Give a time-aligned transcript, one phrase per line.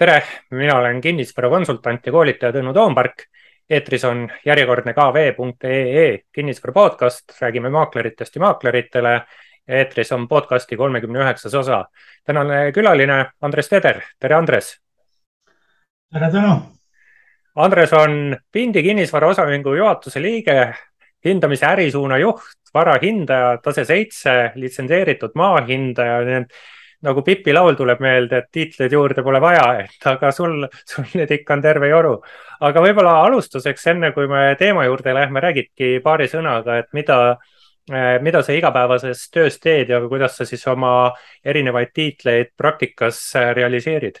[0.00, 3.26] tere, mina olen kinnisvarakonsultant ja koolitaja Tõnu Toompark.
[3.70, 9.20] eetris on järjekordne kv.ee kinnisvara podcast, räägime maakleritest ja maakleritele.
[9.68, 11.84] eetris on podcasti kolmekümne üheksas osa.
[12.24, 14.80] tänane külaline Andres Teder, tere Andres.
[16.12, 16.56] tere Tõnu.
[17.56, 20.74] Andres on Pindi kinnisvara osaühingu juhatuse liige,
[21.24, 26.46] hindamise ärisuuna juht, varahindaja, tase seitse, litsenseeritud maahindaja
[27.06, 31.32] nagu Pipi laul tuleb meelde, et tiitleid juurde pole vaja, et aga sul, sul neid
[31.38, 32.16] ikka on terve joru.
[32.60, 37.20] aga võib-olla alustuseks, enne kui me teema juurde lähme, räägidki paari sõnaga, et mida,
[37.92, 41.12] eh, mida sa igapäevases töös teed ja kuidas sa siis oma
[41.44, 44.20] erinevaid tiitleid praktikas eh, realiseerid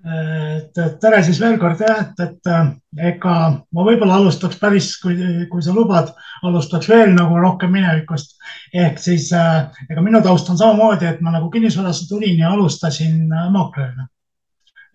[0.00, 2.68] et tere siis veel kord jah, et, et äh,
[3.10, 5.16] ega ma võib-olla alustaks päris, kui,
[5.50, 6.14] kui sa lubad,
[6.46, 8.38] alustaks veel nagu rohkem minevikust.
[8.72, 13.28] ehk siis äh, ega minu taust on samamoodi, et ma nagu kinnisvarasse tulin ja alustasin
[13.28, 14.08] äh, maaklerina.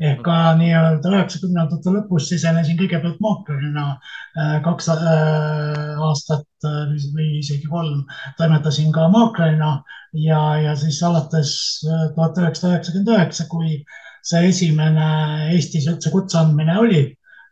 [0.02, 3.86] ehk ka nii-öelda üheksakümnendate lõpus sisenesin kõigepealt maaklerina
[4.66, 6.66] kaks aastat
[7.14, 8.02] või isegi kolm
[8.36, 9.70] toimetasin ka maaklerina
[10.20, 11.54] ja, ja siis alates
[11.86, 13.86] tuhat üheksasada üheksakümmend üheksa, kui
[14.26, 15.10] see esimene
[15.56, 17.04] Eestis üldse kutse andmine oli.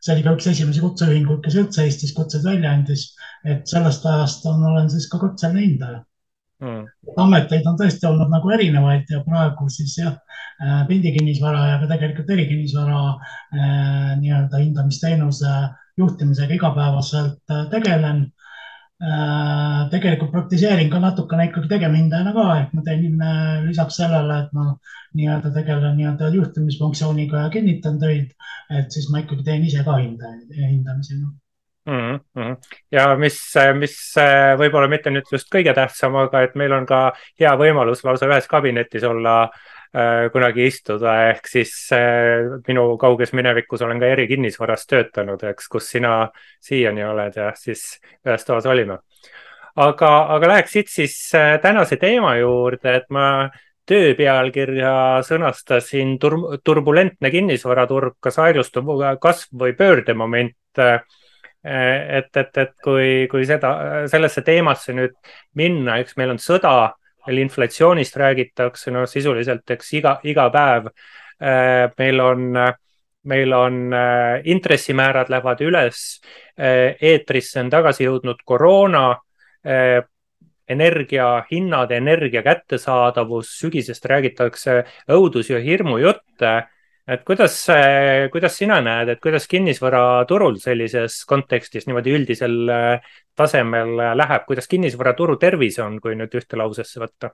[0.03, 3.05] see oli ka üks esimesi kutseühinguid, kes üldse Eestis kutseid välja andis.
[3.45, 6.01] et sellest ajast on, olen siis ka kutseline hindaja
[6.63, 6.83] mm..
[7.23, 10.15] ameteid on tõesti olnud nagu erinevaid ja praegu siis jah,
[10.63, 15.55] äh, pindikinnisvara ja ka tegelikult erikinnisvara äh, nii-öelda hindamisteenuse
[15.99, 18.25] juhtimisega igapäevaselt äh, tegelen
[19.91, 24.69] tegelikult praktiseerin ka natukene ikkagi tegevhindajana ka, et ma teen äh, lisaks sellele, et ma
[25.17, 28.31] nii-öelda tegelen nii-öelda juhtimisfunktsiooniga ja kinnitan töid,
[28.71, 32.15] et siis ma ikkagi teen ise ka hindajaid, hindamisi mm.
[32.37, 32.55] -hmm.
[32.95, 33.41] ja mis,
[33.81, 33.99] mis
[34.61, 38.47] võib-olla mitte nüüd just kõige tähtsam, aga et meil on ka hea võimalus lausa ühes
[38.47, 39.72] kabinetis olla äh, Äh,
[40.33, 46.15] kunagi istuda, ehk siis äh, minu kauges minevikus olen ka erikinnisvaras töötanud, eks, kus sina
[46.63, 48.97] siiani oled ja siis ühes toas olime.
[49.75, 53.27] aga, aga läheks siit siis äh, tänase teema juurde, et ma
[53.85, 58.89] töö pealkirja sõnastasin tur turbulentne kinnisvaraturg, kas aeglustuv
[59.21, 60.81] kasv või pöördemoment
[61.63, 63.73] et, et, et kui, kui seda,
[64.11, 65.13] sellesse teemasse nüüd
[65.55, 66.93] minna, eks meil on sõda
[67.27, 72.49] meil inflatsioonist räägitakse, no sisuliselt, eks iga, iga päev äh, meil on,
[73.29, 76.03] meil on äh, intressimäärad lähevad üles.
[76.59, 79.13] Äh, eetrisse on tagasi jõudnud koroona
[80.73, 84.81] energiahinnad, energia kättesaadavus, sügisest räägitakse
[85.15, 86.51] õudus ja hirmujutte
[87.07, 87.55] et kuidas,
[88.31, 92.57] kuidas sina näed, et kuidas kinnisvaraturul sellises kontekstis niimoodi üldisel
[93.39, 97.33] tasemel äh, läheb, kuidas kinnisvaraturu tervis on, kui nüüd ühte lausesse võtta?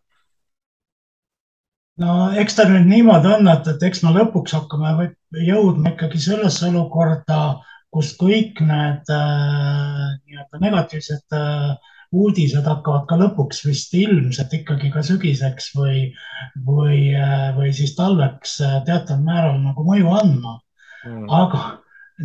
[2.00, 5.10] no eks ta nüüd niimoodi on, et, et eks me lõpuks hakkame
[5.46, 7.60] jõudma ikkagi sellesse olukorda,
[7.92, 11.74] kus kõik need äh, nii-öelda negatiivsed äh,
[12.16, 16.08] uudised hakkavad ka lõpuks vist ilmselt ikkagi ka sügiseks või,
[16.66, 17.12] või,
[17.58, 18.56] või siis talveks
[18.88, 20.56] teataval määral nagu mõju andma
[21.06, 21.28] mm..
[21.30, 21.62] aga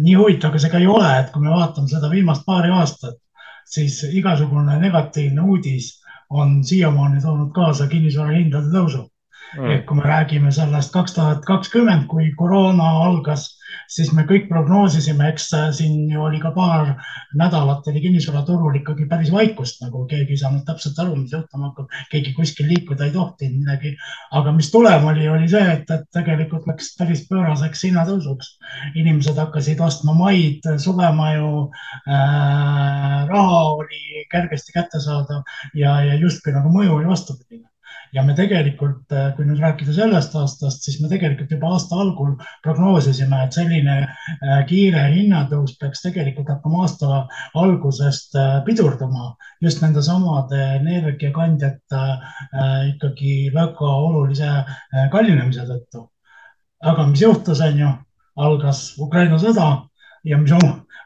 [0.00, 3.18] nii huvitav, kui see ka ei ole, et kui me vaatame seda viimast paari aastat,
[3.64, 5.90] siis igasugune negatiivne uudis
[6.30, 9.08] on siiamaani toonud kaasa kinnisvara hindade tõusu.
[9.54, 9.70] Mm..
[9.70, 13.44] et kui me räägime sellest kaks tuhat kakskümmend, kui koroona algas,
[13.90, 15.48] siis me kõik prognoosisime, eks
[15.78, 16.94] siin ju oli ka paar
[17.38, 21.90] nädalat oli kinnisvaraturul ikkagi päris vaikust, nagu keegi ei saanud täpselt aru, mis juhtuma hakkab,
[22.12, 23.94] keegi kuskil liikuda ei tohtinud midagi.
[24.40, 28.54] aga mis tulem oli, oli see, et, et tegelikult läks päris pööraseks hinnatõusuks.
[28.94, 31.52] inimesed hakkasid ostma maid, suvemaju
[32.08, 35.42] äh,, raha oli kergesti kättesaadav
[35.74, 37.73] ja, ja justkui nagu mõju oli vastupidine
[38.14, 42.34] ja me tegelikult, äh, kui nüüd rääkida sellest aastast, siis me tegelikult juba aasta algul
[42.66, 47.24] prognoosisime, et selline äh, kiire hinnatõus peaks tegelikult hakkama aasta
[47.60, 49.32] algusest äh, pidurduma.
[49.64, 52.02] Just nende samade energiakandjate
[52.90, 54.50] ikkagi väga olulise
[55.12, 56.08] kallinemise tõttu.
[56.84, 57.90] aga mis juhtus, on ju,
[58.36, 59.68] algas Ukraina sõda.
[60.24, 60.52] Ja mis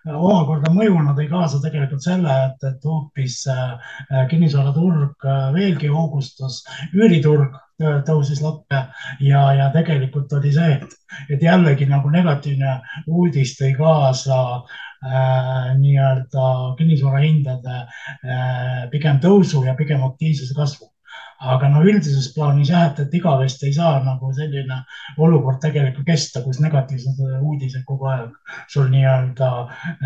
[0.07, 3.95] omakorda mõjuna tõi kaasa tegelikult selle, et, et hoopis äh,
[4.31, 6.63] kinnisvaraturg äh, veelgi hoogustus,
[6.95, 8.81] üüriturg tõusis lakke
[9.23, 10.95] ja, ja tegelikult oli see, et,
[11.31, 16.49] et jällegi nagu negatiivne uudis tõi kaasa äh, nii-öelda
[16.79, 20.91] kinnisvarahindade äh, pigem tõusu ja pigem aktiivsuse kasvu
[21.39, 24.81] aga no üldises plaanis jah, et, et igavesti ei saa nagu selline
[25.23, 29.51] olukord tegelikult kesta, kus negatiivsed uudised kogu aeg sul nii-öelda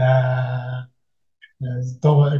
[0.06, 0.82] äh,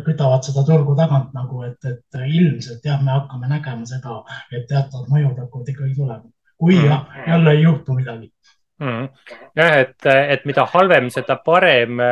[0.05, 5.09] kütavad seda turgu tagant nagu, et, et ilmselt jah, me hakkame nägema seda, et teatavad
[5.13, 6.29] mõjud hakkavad ikkagi tulema.
[6.59, 7.27] kui mm.
[7.27, 8.33] jälle ei juhtu midagi
[8.79, 9.09] mm..
[9.57, 12.03] jah, et, et mida halvem, seda parem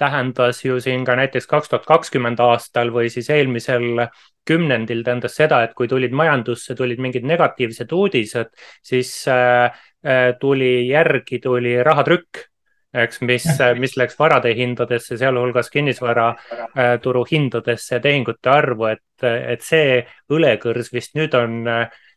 [0.00, 4.06] tähendas ju siin ka näiteks kaks tuhat kakskümmend aastal või siis eelmisel
[4.46, 8.50] kümnendil tähendas seda, et kui tulid majandusse, tulid mingid negatiivsed uudised,
[8.82, 9.70] siis äh,
[10.04, 12.48] äh tuli järgi, tuli rahatrükk
[12.94, 13.46] eks, mis,
[13.78, 20.92] mis läks varade hindadesse, sealhulgas kinnisvaraturu äh, hindadesse ja tehingute arvu, et, et see õlekõrs
[20.94, 21.62] vist nüüd on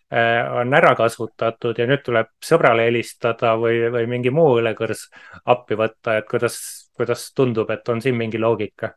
[0.08, 5.10] on ära kasutatud ja nüüd tuleb sõbrale helistada või, või mingi muu õlekõrs
[5.52, 8.94] appi võtta, et kuidas, kuidas tundub, et on siin mingi loogika?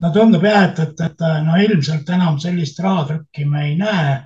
[0.00, 4.16] no tundub jah, et, et, et no ilmselt enam sellist rahatrükki me ei näe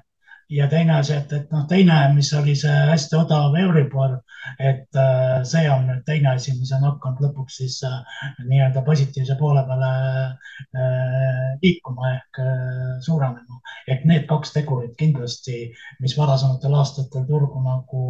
[0.50, 4.16] ja teine asi, et, et noh, teine, mis oli see hästi odav Euribor,
[4.58, 9.36] et äh, see on nüüd teine asi, mis on hakanud lõpuks siis äh, nii-öelda positiivse
[9.40, 9.90] poole peale
[10.28, 12.42] äh, liikuma ehk
[13.04, 13.60] suurenema.
[13.88, 15.70] et need kaks tegurit kindlasti,
[16.00, 18.04] mis varasematel aastatel turgu nagu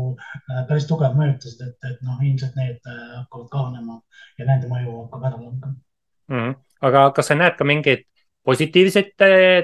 [0.68, 4.00] päris tugevalt mõjutasid, et, et noh, ilmselt need hakkavad kahanema
[4.38, 6.38] ja nende mõju hakkab ära langema mm.
[6.38, 6.54] -hmm.
[6.88, 8.06] aga kas sa näed ka mingeid
[8.44, 9.14] positiivseid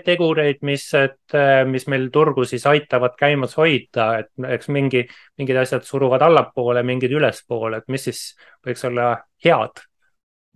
[0.04, 1.36] tegureid, mis, et
[1.68, 5.04] mis meil turgu siis aitavad käimas hoida, et eks mingi,
[5.40, 8.24] mingid asjad suruvad allapoole, mingid ülespoole, et mis siis
[8.66, 9.12] võiks olla
[9.44, 9.84] head?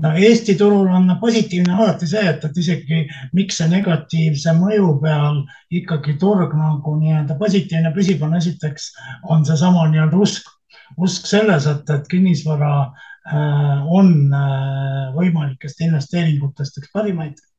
[0.02, 3.04] no Eesti turul on positiivne alati see, et, et isegi
[3.38, 5.42] miks see negatiivse mõju peal
[5.80, 8.90] ikkagi turg nagu nii-öelda positiivne püsib, on esiteks
[9.30, 10.50] on seesama nii-öelda usk,
[10.98, 17.53] usk selles, et, et kinnisvara äh, on äh, võimalikest investeeringutest üks parimaid Äh,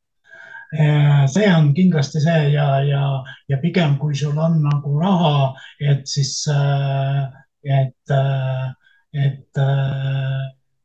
[0.74, 3.04] see on kindlasti see ja, ja,
[3.50, 7.22] ja pigem, kui sul on nagu raha, et siis, äh,
[7.64, 8.66] et, äh,
[9.14, 9.64] et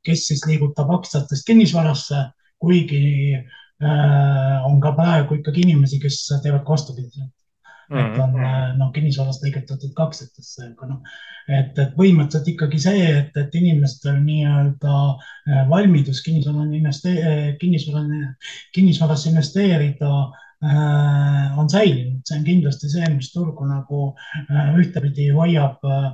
[0.07, 2.29] kes siis liigutab aktsiatest kinnisvarasse,
[2.61, 3.35] kuigi
[3.81, 7.33] on ka praegu ikkagi inimesi, kes teevad vastupidiselt
[7.91, 8.45] et on mhm.
[8.47, 11.15] äh, noh, kinnisvarast lõigutatud kaksetesse, aga noh,
[11.49, 18.05] et, et põhimõtteliselt ikkagi see, et, et inimestel nii-öelda äh, valmidus kinnisvara investee-, kinnisvara,
[18.77, 24.05] kinnisvarasse investeerida äh, on säilinud, see on kindlasti see, mis turgu nagu
[24.47, 26.13] äh, ühtepidi hoiab äh,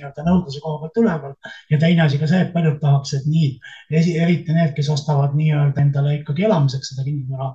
[0.00, 1.34] nii-öelda nõudluse koha pealt üleval.
[1.70, 3.50] Ja teine asi ka see, et paljud tahaksid nii,
[3.92, 7.50] eriti need, kes ostavad nii-öelda endale ikkagi elamiseks seda kinnisvara,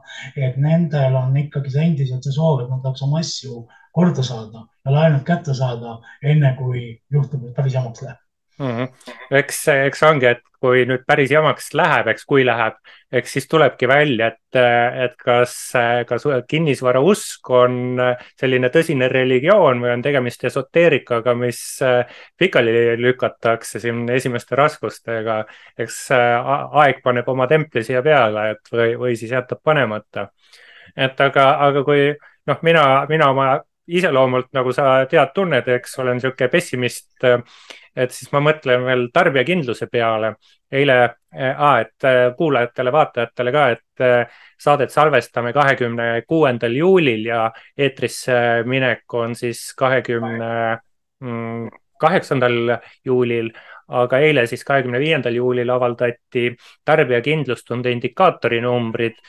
[0.48, 3.66] et nendel on ikkagi see endiselt see soov, et nad tahaks oma asju
[3.96, 8.25] korda saada ja laenud kätte saada, enne kui juhtub, et päris jamaks läheb
[8.60, 8.66] mm.
[8.66, 9.16] -hmm.
[9.40, 12.78] eks, eks ongi, et kui nüüd päris jamaks läheb, eks kui läheb,
[13.16, 14.58] eks siis tulebki välja, et,
[15.06, 15.54] et kas,
[16.10, 18.02] kas kinnisvarausk on
[18.40, 21.62] selline tõsine religioon või on tegemist esoteerikaga, mis
[22.40, 25.44] pikali lükatakse siin esimeste raskustega.
[25.78, 30.30] eks aeg paneb oma templi siia peale, et või, või siis jätab panemata.
[30.98, 32.14] et aga, aga kui
[32.48, 37.26] noh, mina, mina oma iseloomult, nagu sa tead, tunned, eks olen niisugune pessimist
[37.96, 40.36] et siis ma mõtlen veel tarbijakindluse peale.
[40.72, 48.64] eile ah,, et äh, kuulajatele-vaatajatele ka, et äh, saadet salvestame kahekümne kuuendal juulil ja eetrisse
[48.66, 50.52] minek on siis kahekümne
[51.22, 51.70] mm,
[52.00, 53.52] kaheksandal juulil
[53.88, 56.50] aga eile siis kahekümne viiendal juulil avaldati
[56.86, 59.20] tarbijakindlustunde indikaatori numbrid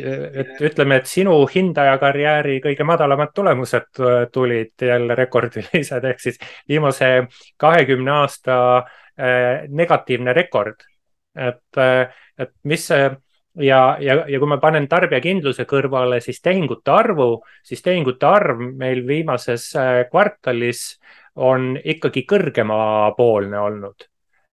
[0.00, 4.00] ütleme, et sinu hindajakarjääri kõige madalamad tulemused
[4.32, 7.26] tulid jälle rekordilised, ehk siis viimase
[7.60, 10.88] kahekümne aasta äh, negatiivne rekord.
[11.36, 12.90] et, äh, et mis
[13.56, 17.28] ja, ja, ja kui ma panen tarbijakindluse kõrvale, siis tehingute arvu,
[17.64, 20.98] siis tehingute arv meil viimases äh, kvartalis
[21.36, 24.08] on ikkagi kõrgemapoolne olnud.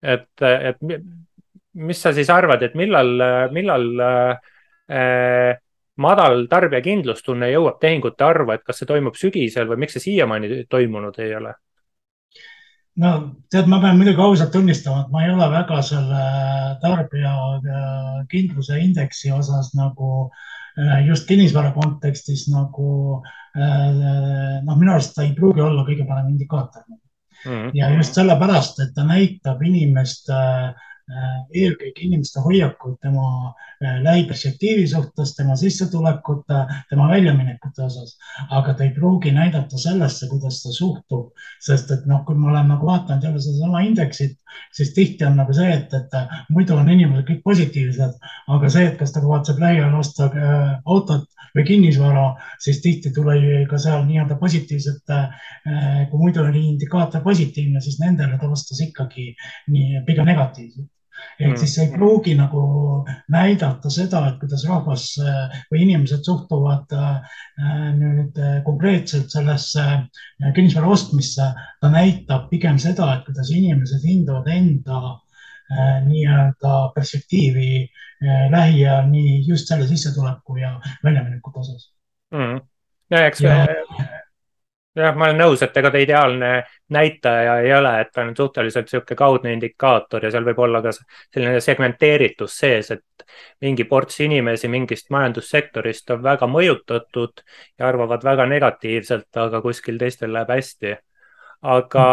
[0.04, 0.78] et, et
[1.74, 3.16] mis sa siis arvad, et millal,
[3.52, 4.52] millal äh,
[4.86, 5.56] Äh,
[5.98, 11.18] madal tarbijakindlustunne jõuab tehingute arvu, et kas see toimub sügisel või miks see siiamaani toimunud
[11.24, 11.56] ei ole?
[13.02, 13.12] no
[13.52, 16.20] tead, ma pean muidugi ausalt tunnistama, et ma ei ole väga selle
[16.84, 20.12] tarbijakindluse indeksi osas nagu
[20.80, 22.92] äh, just kinnisvara kontekstis nagu
[23.58, 26.96] äh, noh, minu arust ta ei pruugi olla kõige parem indikaator mm.
[27.50, 27.72] -hmm.
[27.74, 30.40] ja just sellepärast, et ta näitab inimeste
[31.54, 36.60] eelkõige inimeste hoiakuid tema Äh, lähiperspektiivi suhtes, tema sissetulekute,
[36.90, 38.14] tema väljaminekute osas.
[38.50, 41.34] aga ta ei pruugi näidata sellesse, kuidas ta suhtub,
[41.66, 44.38] sest et noh, kui ma olen nagu vaadanud jälle sedasama indeksit,
[44.76, 46.18] siis tihti on nagu see, et, et
[46.54, 48.18] muidu on inimesed kõik positiivsed,
[48.56, 52.26] aga see, et kas ta kavatseb lähiajal osta äh, autot või kinnisvara,
[52.60, 58.40] siis tihti tuleb ka seal nii-öelda positiivsete, äh, kui muidu oli indikaator positiivne, siis nendele
[58.42, 59.32] ta vastas ikkagi
[59.72, 60.92] nii pigem negatiivselt
[61.40, 61.58] ehk mm.
[61.60, 62.64] siis see ei pruugi nagu
[63.32, 65.08] näidata seda, et kuidas rahvas
[65.72, 66.96] või inimesed suhtuvad
[68.00, 69.86] nüüd konkreetselt sellesse
[70.56, 71.52] kinnisvara ostmisse.
[71.82, 75.02] ta näitab pigem seda, et kuidas inimesed hindavad enda
[76.06, 77.88] nii-öelda perspektiivi
[78.52, 81.90] lähiajal nii just selle sissetuleku ja väljaminekute osas
[82.32, 82.60] mm..
[83.12, 83.66] ja eks ja,
[84.96, 86.52] jah, ma olen nõus, et ega ta ideaalne
[86.96, 90.94] näitaja ei ole, et ta on suhteliselt niisugune kaudne indikaator ja seal võib olla ka
[90.96, 93.26] selline segmenteeritus sees, et
[93.66, 97.44] mingi ports inimesi mingist majandussektorist on väga mõjutatud
[97.80, 100.96] ja arvavad väga negatiivselt, aga kuskil teistel läheb hästi.
[101.62, 102.06] aga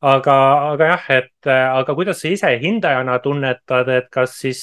[0.00, 0.34] aga,
[0.72, 4.60] aga jah, et aga kuidas sa ise hindajana tunnetad, et kas siis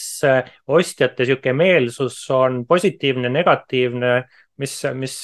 [0.67, 4.13] ostjate niisugune meelsus on positiivne, negatiivne
[4.61, 5.15] mis, mis,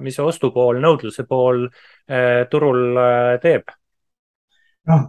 [0.00, 3.72] mis ostupool, nõudluse pool eh, turul eh, teeb?
[4.90, 5.02] noh,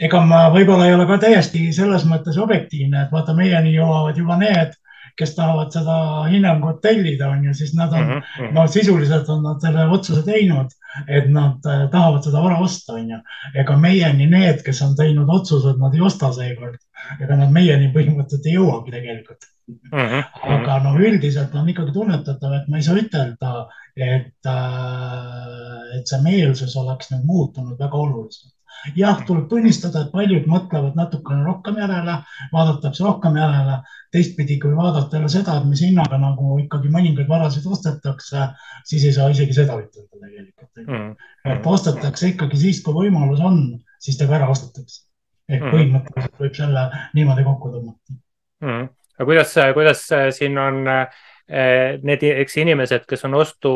[0.00, 4.38] ega ma võib-olla ei ole ka täiesti selles mõttes objektiivne, et vaata, meieni jõuavad juba
[4.40, 4.72] need,
[5.18, 5.96] kes tahavad seda
[6.30, 8.52] hinnangut tellida, on ju, siis nad on mm, -hmm.
[8.56, 10.72] no sisuliselt on nad selle otsuse teinud,
[11.08, 13.18] et nad eh, tahavad seda vara osta, on ju.
[13.54, 16.78] ega meieni need, kes on teinud otsused, nad ei osta seekord,
[17.20, 20.22] ega nad meieni põhimõtteliselt ei jõuagi tegelikult Mm -hmm.
[20.54, 23.52] aga noh, üldiselt on ikkagi tunnetatav, et ma ei saa ütelda,
[23.96, 28.54] et, äh, et see meelsus oleks nüüd muutunud väga oluliselt.
[28.96, 32.18] Jah, tuleb tunnistada, et paljud mõtlevad natukene rohkem järele,
[32.52, 33.80] vaadatakse rohkem järele.
[34.12, 38.48] teistpidi, kui vaadata jälle seda, et mis hinnaga nagu ikkagi mõningaid varasid ostetakse,
[38.84, 40.86] siis ei saa isegi seda ütelda tegelikult mm.
[40.86, 41.54] -hmm.
[41.54, 43.62] et ostetakse ikkagi siis, kui võimalus on,
[43.98, 45.06] siis ta ka ära ostetakse.
[45.48, 45.72] ehk mhm.
[45.74, 46.82] põhimõtteliselt võib selle
[47.14, 48.68] niimoodi kokku tõmmata mm.
[48.68, 48.90] -hmm
[49.22, 50.02] aga kuidas, kuidas
[50.36, 53.72] siin on eh, need, eks inimesed, kes on ostu,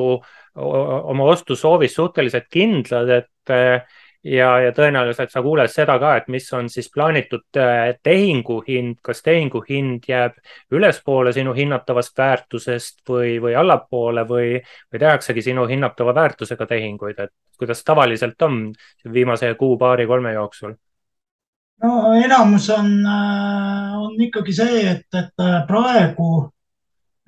[0.56, 3.82] oma ostusoovis suhteliselt kindlad, et eh,
[4.26, 9.22] ja, ja tõenäoliselt sa kuuled seda ka, et mis on siis plaanitud eh, tehinguhind, kas
[9.26, 10.38] tehinguhind jääb
[10.74, 14.48] ülespoole sinu hinnatavast väärtusest või, või allapoole või,
[14.92, 18.66] või tehaksegi sinu hinnatava väärtusega tehinguid, et kuidas tavaliselt on
[19.12, 20.74] viimase kuu-paari-kolme jooksul?
[21.82, 26.30] no enamus on, äh, on ikkagi see, et, et äh, praegu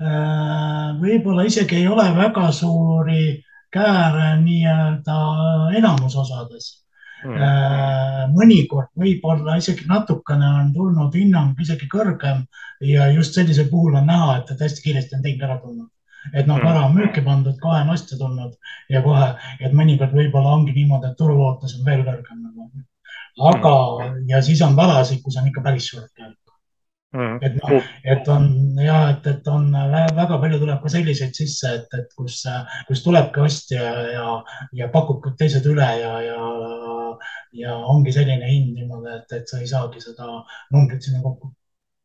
[0.01, 5.17] äh, võib-olla isegi ei ole väga suuri kääre nii-öelda
[5.77, 6.88] enamusosades
[7.25, 8.35] mm..
[8.35, 12.45] mõnikord võib-olla isegi natukene on tulnud hinnang isegi kõrgem
[12.81, 15.89] ja just sellisel puhul on näha, et, et hästi kiiresti on tehing ära tulnud.
[16.35, 18.55] et noh, vara on müüki pandud, kohe on ostja tulnud
[18.91, 22.71] ja kohe, et mõnikord võib-olla ongi niimoodi, et turuootus on veel kõrgem nagu
[23.39, 26.35] aga mm., ja siis on varasid, kus on ikka päris suured käed
[27.15, 27.39] mm..
[27.43, 28.49] et noh, et on
[28.83, 29.69] ja et, et on
[30.17, 32.43] väga palju tuleb ka selliseid sisse, et, et kus,
[32.89, 34.39] kus tulebki ostja ja,
[34.81, 36.39] ja pakub teised üle ja, ja,
[37.53, 40.29] ja ongi selline hind niimoodi, et, et sa ei saagi seda
[40.75, 41.53] numbrit sinna kokku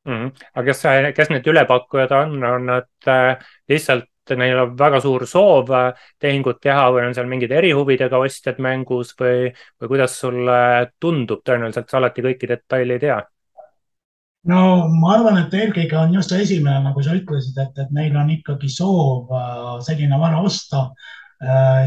[0.06, 0.14] mm.
[0.14, 0.32] -hmm.
[0.56, 0.84] aga kes,
[1.16, 3.38] kes need ülepakkujad on, on nad äh,
[3.70, 8.60] lihtsalt neil on väga suur soov äh, tehingut teha või on seal mingid erihuvidega ostjad
[8.64, 13.22] mängus või, või kuidas sulle tundub, tõenäoliselt sa alati kõiki detaile ei tea?
[14.48, 18.16] no ma arvan, et eelkõige on just see esimene, nagu sa ütlesid, et, et neil
[18.20, 20.90] on ikkagi soov äh, selline vara osta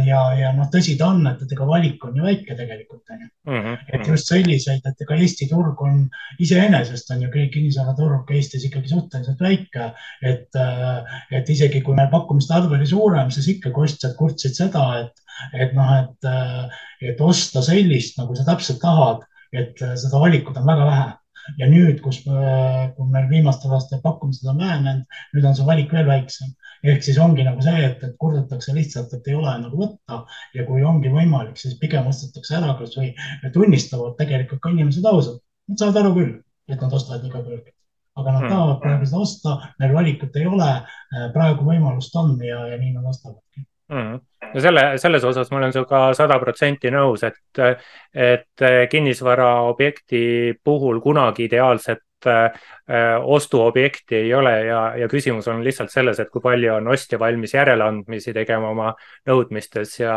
[0.06, 3.28] ja, ja noh, tõsi ta on, et, ega valik on ju väike tegelikult on ju
[3.28, 3.60] mm.
[3.62, 3.76] -hmm.
[3.94, 6.02] et just selliseid, et ega Eesti turg on
[6.42, 9.92] iseenesest on ju kinnisvaraturg Eestis ikkagi suhteliselt väike.
[10.22, 14.84] et, äh, et isegi kui meil pakkumiste arv oli suurem, siis ikkagi ostjad kurtsid seda,
[15.00, 20.56] et, et noh, et, äh, et osta sellist, nagu sa täpselt tahad, et seda valikut
[20.56, 21.12] on väga vähe
[21.58, 26.08] ja nüüd, kus, kui meil viimastel aastatel pakkumised on vähenenud, nüüd on see valik veel
[26.08, 26.52] väiksem
[26.84, 30.22] ehk siis ongi nagu see, et, et kurdetakse lihtsalt, et ei ole nagu võtta
[30.56, 33.12] ja kui ongi võimalik, siis pigem ostetakse ära, kas või
[33.54, 35.42] tunnistavad tegelikult ka inimesed ausalt.
[35.70, 36.34] Nad saavad aru küll,
[36.70, 37.72] et nad ostavad nii kõrgelt,
[38.16, 38.52] aga nad hmm.
[38.52, 40.74] tahavad praegu seda osta, neil valikut ei ole.
[41.34, 44.20] praegu võimalust on ja, ja nii nad ostavadki mm.
[44.54, 47.38] no selle, selles osas ma olen sinuga sada protsenti nõus, et,
[48.12, 50.22] et kinnisvaraobjekti
[50.64, 56.74] puhul kunagi ideaalset ostuobjekti ei ole ja, ja küsimus on lihtsalt selles, et kui palju
[56.76, 58.92] on ostja valmis järeleandmisi tegema oma
[59.26, 60.16] nõudmistes ja,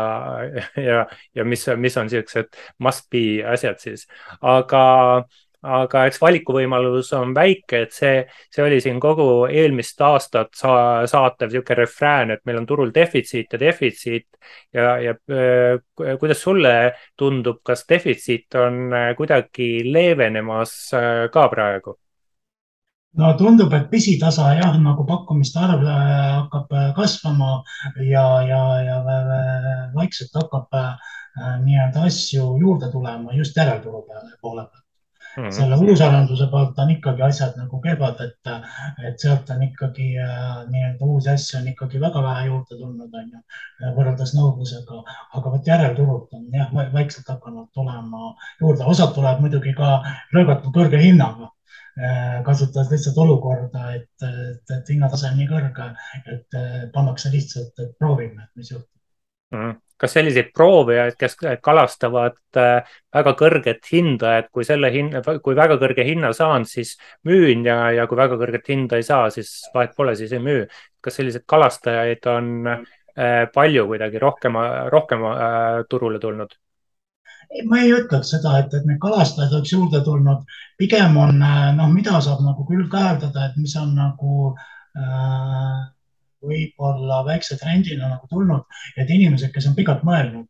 [0.78, 4.06] ja, ja mis, mis on siuksed must be asjad siis,
[4.40, 4.84] aga
[5.62, 8.20] aga eks valikuvõimalus on väike, et see,
[8.52, 10.72] see oli siin kogu eelmist aastat sa,
[11.10, 14.26] saatev niisugune refrään, et meil on turul defitsiit ja defitsiit
[14.74, 21.98] ja, ja äh, kuidas sulle tundub, kas defitsiit on äh, kuidagi leevenemas äh, ka praegu?
[23.20, 27.56] no tundub, et pisitasa jah, nagu pakkumiste arv hakkab kasvama
[28.06, 29.00] ja, ja, ja
[29.96, 30.76] vaikselt hakkab
[31.64, 34.79] nii-öelda asju juurde tulema just järelturu peale poole peal
[35.36, 35.42] mm.
[35.42, 35.50] -hmm.
[35.50, 38.50] selle uusarenduse poolt on ikkagi asjad nagu kehvad, et,
[39.08, 43.30] et sealt on ikkagi äh, nii-öelda uusi asju on ikkagi väga vähe juurde tulnud, on
[43.34, 43.42] ju,
[43.98, 45.02] võrreldes nõudlusega.
[45.38, 49.92] aga vot järelturult on jah, vaikselt hakanud tulema juurde, osad tuleb muidugi ka
[50.34, 55.92] röögatu kõrge hinnaga äh, kasutades lihtsalt olukorda, et, et, et hinnatase on nii kõrge,
[56.34, 56.60] et
[56.94, 58.98] pannakse lihtsalt, et proovime, mis juhtub
[59.54, 65.56] mm kas selliseid proovijaid, kes kalastavad äh, väga kõrget hinda, et kui selle hinna, kui
[65.58, 66.94] väga kõrge hinna saan, siis
[67.28, 70.64] müün ja, ja kui väga kõrget hinda ei saa, siis vahet pole, siis ei müü.
[71.00, 74.58] kas selliseid kalastajaid on äh, palju kuidagi rohkem,
[74.92, 76.56] rohkem äh, turule tulnud?
[77.66, 80.44] ma ei ütleks seda, et, et neid kalastajaid oleks juurde tulnud,
[80.78, 85.80] pigem on noh, mida saab nagu küll täheldada, et mis on nagu äh,
[86.44, 90.46] võib-olla väikse trendina nagu tulnud, et inimesed, kes on pikalt mõelnud,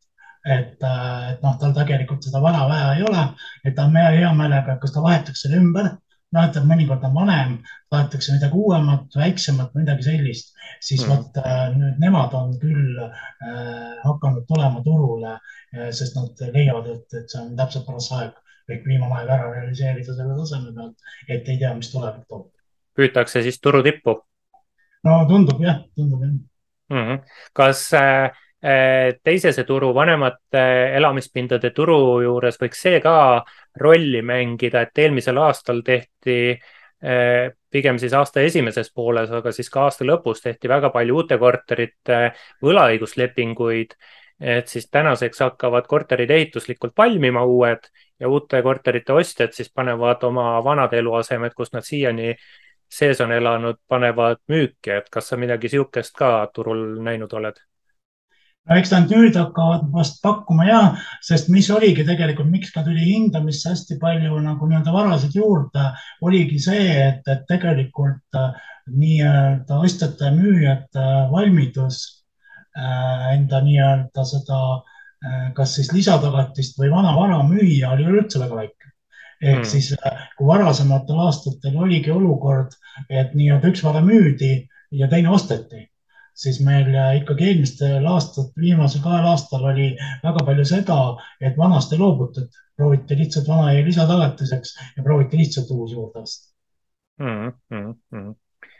[0.46, 3.24] et, et noh, tal tegelikult seda vara vaja ei ole,
[3.64, 5.90] et ta on hea meelega, kas ta vahetaks selle ümber,
[6.36, 7.56] noh, et mõnikord on vanem,
[7.92, 11.10] tahetakse midagi uuemat, väiksemat, midagi sellist, siis mm.
[11.10, 15.36] vot äh, nüüd nemad on küll äh, hakanud tulema turule,
[15.74, 18.38] äh, sest nad leiavad, et, et see on täpselt paras aeg
[18.70, 22.50] kõik viimane aeg ära realiseerida selle taseme pealt, et ei tea, mis tulevik toob.
[22.94, 24.20] püütakse siis turu tippu
[25.04, 26.32] no tundub jah, tundub jah
[26.90, 26.96] mm.
[26.96, 27.18] -hmm.
[27.52, 28.30] kas äh,
[28.64, 30.64] äh, teisese turu, vanemate
[30.96, 33.44] elamispindade turu juures võiks see ka
[33.80, 39.84] rolli mängida, et eelmisel aastal tehti äh, pigem siis aasta esimeses pooles, aga siis ka
[39.88, 43.94] aasta lõpus tehti väga palju uute korterite võlaõiguslepinguid.
[44.40, 47.90] et siis tänaseks hakkavad korterid ehituslikult valmima uued
[48.20, 52.34] ja uute korterite ostjad siis panevad oma vanad eluasemed, kus nad siiani
[52.90, 57.60] sees on elanud, panevad müüki, et kas sa midagi sihukest ka turul näinud oled?
[58.68, 60.80] no eks nad nüüd hakkavad vast pakkuma ja,
[61.26, 65.86] sest mis oligi tegelikult, miks ka tuli hindamisse hästi palju nagu nii-öelda varasid juurde,
[66.26, 68.52] oligi see, et, et tegelikult äh,
[68.90, 72.02] nii-öelda ostjate ja müüjate valmidus
[72.76, 78.60] äh, enda nii-öelda seda äh, kas siis lisatagatist või vana vara müüa oli üleüldse väga
[78.62, 78.79] väike
[79.42, 79.68] ehk mm.
[79.68, 82.74] siis äh, kui varasematel aastatel oligi olukord,
[83.08, 84.52] et nii-öelda üks vara müüdi
[84.96, 85.86] ja teine osteti,
[86.36, 89.90] siis meil äh, ikkagi eelmistel aastatel, viimasel kahel aastal oli
[90.24, 91.00] väga palju seda,
[91.40, 96.52] et vanast ei loobutud, prooviti lihtsalt vana jäi lisatagatiseks ja prooviti lihtsalt uus juurde osta
[97.20, 97.52] mm.
[97.72, 98.34] -hmm.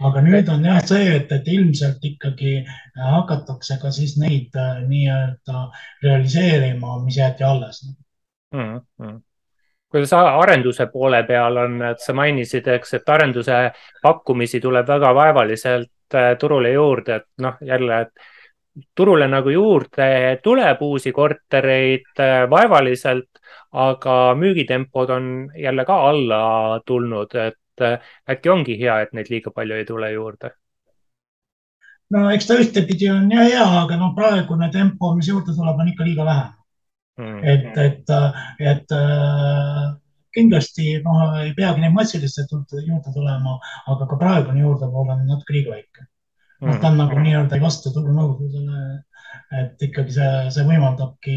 [0.08, 4.60] aga nüüd on jah see, et, et ilmselt ikkagi äh, hakatakse ka siis neid
[4.92, 5.66] nii-öelda
[6.02, 7.82] realiseerima, mis jäeti alles
[8.52, 8.78] mm.
[9.00, 9.18] -hmm
[9.90, 13.62] kuidas arenduse poole peal on, et sa mainisid, eks, et arenduse
[14.02, 20.82] pakkumisi tuleb väga vaevaliselt äh, turule juurde, et noh, jälle, et turule nagu juurde tuleb
[20.86, 25.26] uusi kortereid äh, vaevaliselt, aga müügitempod on
[25.58, 26.44] jälle ka alla
[26.86, 30.54] tulnud, et äh, äkki ongi hea, et neid liiga palju ei tule juurde?
[32.10, 35.90] No eks ta ühtepidi on ja hea, aga no praegune tempo, mis juurde tuleb, on
[35.90, 36.48] ikka liiga vähe
[37.20, 37.42] mm..
[37.52, 38.14] et, et,
[38.72, 39.84] et äh,
[40.34, 42.56] kindlasti noh, ei peagi neid massilisesti
[42.86, 43.58] juurde tulema,
[43.92, 46.08] aga ka praegune juurdevool on natuke liiga väike.
[46.60, 47.26] noh, ta on nagu mm.
[47.26, 48.84] nii-öelda ei vasta turunõudlusele
[49.60, 51.36] et ikkagi see, see võimaldabki,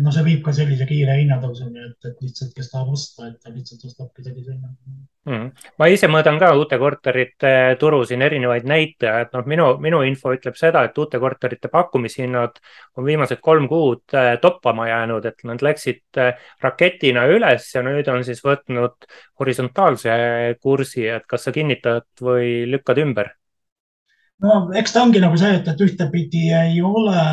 [0.00, 3.54] noh, see viib ka sellise kiire hinnatõusuni, et, et lihtsalt, kes tahab osta, et ta
[3.54, 5.50] lihtsalt ostabki sellise hinnaga mm..
[5.80, 10.56] ma ise mõõdan ka uute korterite turu siin erinevaid näitajaid, noh, minu, minu info ütleb
[10.58, 12.60] seda, et uute korterite pakkumishinnad
[12.96, 18.08] on viimased kolm kuud äh, toppama jäänud, et nad läksid äh, raketina üles ja nüüd
[18.12, 19.10] on siis võtnud
[19.40, 20.16] horisontaalse
[20.62, 23.34] kursi, et kas sa kinnitad või lükkad ümber?
[24.44, 27.24] No eks ta ongi nagu see, et, et ühtepidi ei ole,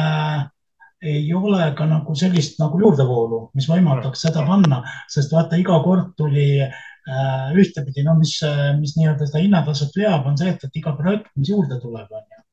[1.03, 6.13] ei ole ka nagu sellist nagu juurdevoolu, mis võimaldaks seda panna, sest vaata, iga kord
[6.19, 8.37] tuli äh, ühtepidi, no mis,
[8.79, 12.25] mis nii-öelda seda hinnataset veab, on see, et, et iga projekt, mis juurde tuleb, on
[12.25, 12.43] ju.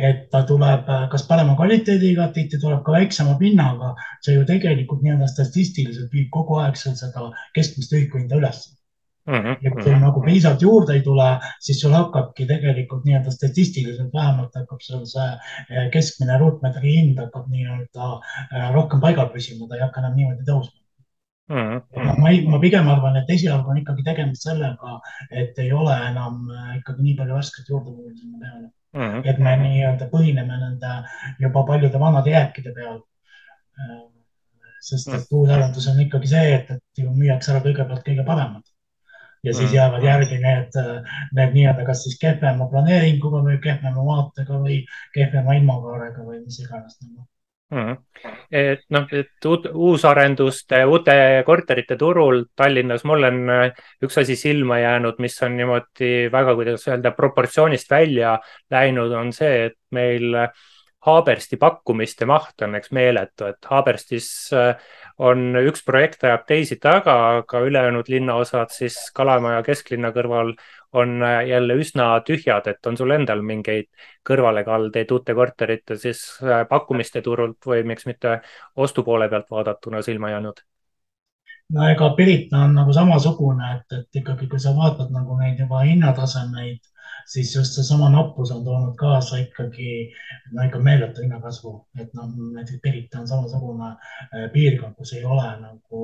[0.00, 3.92] Et ta tuleb äh, kas parema kvaliteediga, tihti tuleb ka väiksema pinnaga,
[4.24, 8.64] see ju tegelikult nii-öelda statistiliselt viib kogu aeg seda keskmist ühikuhinda üles
[9.26, 9.56] Mm -hmm.
[9.62, 11.26] ja kui sul nagu piisavalt juurde ei tule,
[11.60, 15.30] siis sul hakkabki tegelikult nii-öelda statistiliselt vähemalt hakkab sul see
[15.70, 18.10] eh, keskmine ruutmeetri hind hakkab nii-öelda
[18.54, 20.78] eh, rohkem paigal püsima, ta ei hakka enam niimoodi tõusma
[21.48, 21.80] mm.
[21.80, 22.20] -hmm.
[22.22, 24.94] ma, ma pigem arvan, et esialgu on ikkagi tegemist sellega,
[25.42, 29.10] et ei ole enam eh, ikkagi nii palju värsket juurde sinna peale mm.
[29.10, 29.26] -hmm.
[29.32, 30.94] et me nii-öelda põhineme nende
[31.48, 33.02] juba paljude vanade jääkide peal
[34.86, 38.75] sest et uusarendus on ikkagi see, et, et ju müüakse ära kõigepealt kõige paremad
[39.46, 39.76] ja siis mm.
[39.76, 40.76] jäävad järgi need,
[41.38, 44.82] need nii-öelda kas siis kehvema planeeringuga või kehvema vaatega või
[45.14, 46.98] kehvema ilmakaarega või mis iganes.
[47.06, 47.24] mm.
[47.70, 47.96] -hmm.
[48.50, 54.78] et noh, et uut, uusarenduste, uute korterite turul Tallinnas mul on äh, üks asi silma
[54.78, 58.38] jäänud, mis on niimoodi väga, kuidas öelda, proportsioonist välja
[58.70, 60.66] läinud, on see, et meil äh,
[61.06, 64.74] Haabersti pakkumiste maht on eks meeletu, et Haaberstis äh,
[65.22, 70.54] on üks projekt ajab teisi taga, aga ülejäänud linnaosad siis Kalamaja kesklinna kõrval
[70.92, 73.88] on äh, jälle üsna tühjad, et on sul endal mingeid
[74.26, 78.40] kõrvalekaldeid uute korterite siis äh, pakkumiste turult või miks mitte
[78.76, 80.64] ostupoole pealt vaadatuna silma jäänud?
[81.74, 85.82] no ega Pirita on nagu samasugune, et, et ikkagi, kui sa vaatad nagu neid juba
[85.86, 86.95] hinnatasemeid
[87.26, 90.12] siis just seesama nappus on toonud kaasa ikkagi
[90.52, 95.46] no ikka meeletu hinnakasvu, et noh, näiteks Pirita on samasugune äh, piirkond, kus ei ole
[95.60, 96.02] nagu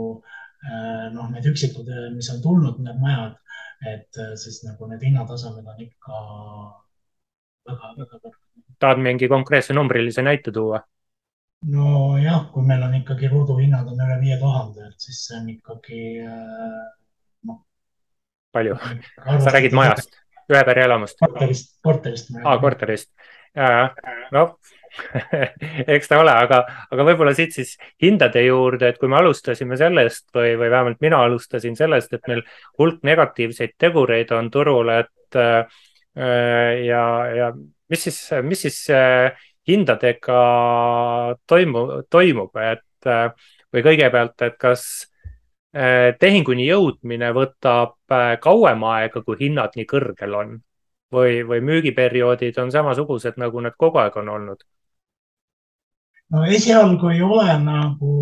[0.66, 3.36] äh, noh, need üksikud, äh, mis on tulnud, need majad,
[3.94, 6.22] et siis nagu need hinnatasemed on ikka
[7.70, 8.40] väga, väga kõrged.
[8.82, 10.82] tahad mingi konkreetse numbrilise näite tuua?
[11.70, 16.00] nojah, kui meil on ikkagi ruuduhinnad on üle viie tuhande, et siis see on ikkagi
[17.46, 17.62] noh.
[18.50, 18.74] palju?
[19.38, 20.21] sa räägid majast?
[20.50, 21.18] Ühe pere elamust?
[21.22, 22.32] korterist, korterist.
[22.42, 23.10] aa, korterist.
[24.32, 24.56] noh
[25.94, 30.26] eks ta ole, aga, aga võib-olla siit siis hindade juurde, et kui me alustasime sellest
[30.36, 32.42] või, või vähemalt mina alustasin sellest, et meil
[32.80, 35.80] hulk negatiivseid tegureid on turul, et äh,
[36.84, 37.04] ja,
[37.38, 37.52] ja
[37.92, 39.32] mis siis, mis siis äh,
[39.68, 40.42] hindadega
[41.48, 43.32] toimu, toimub, et äh,
[43.72, 44.84] või kõigepealt, et kas
[45.72, 50.60] tehinguni jõudmine võtab äh, kauem aega, kui hinnad nii kõrgel on.
[51.12, 54.62] Või, või müügiperioodid on samasugused, nagu need kogu aeg on olnud?
[56.32, 58.12] no esialgu ei ole nagu,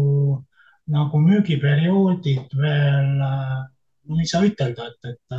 [0.90, 5.38] nagu müügiperioodid veel, no ei saa ütelda, et, et,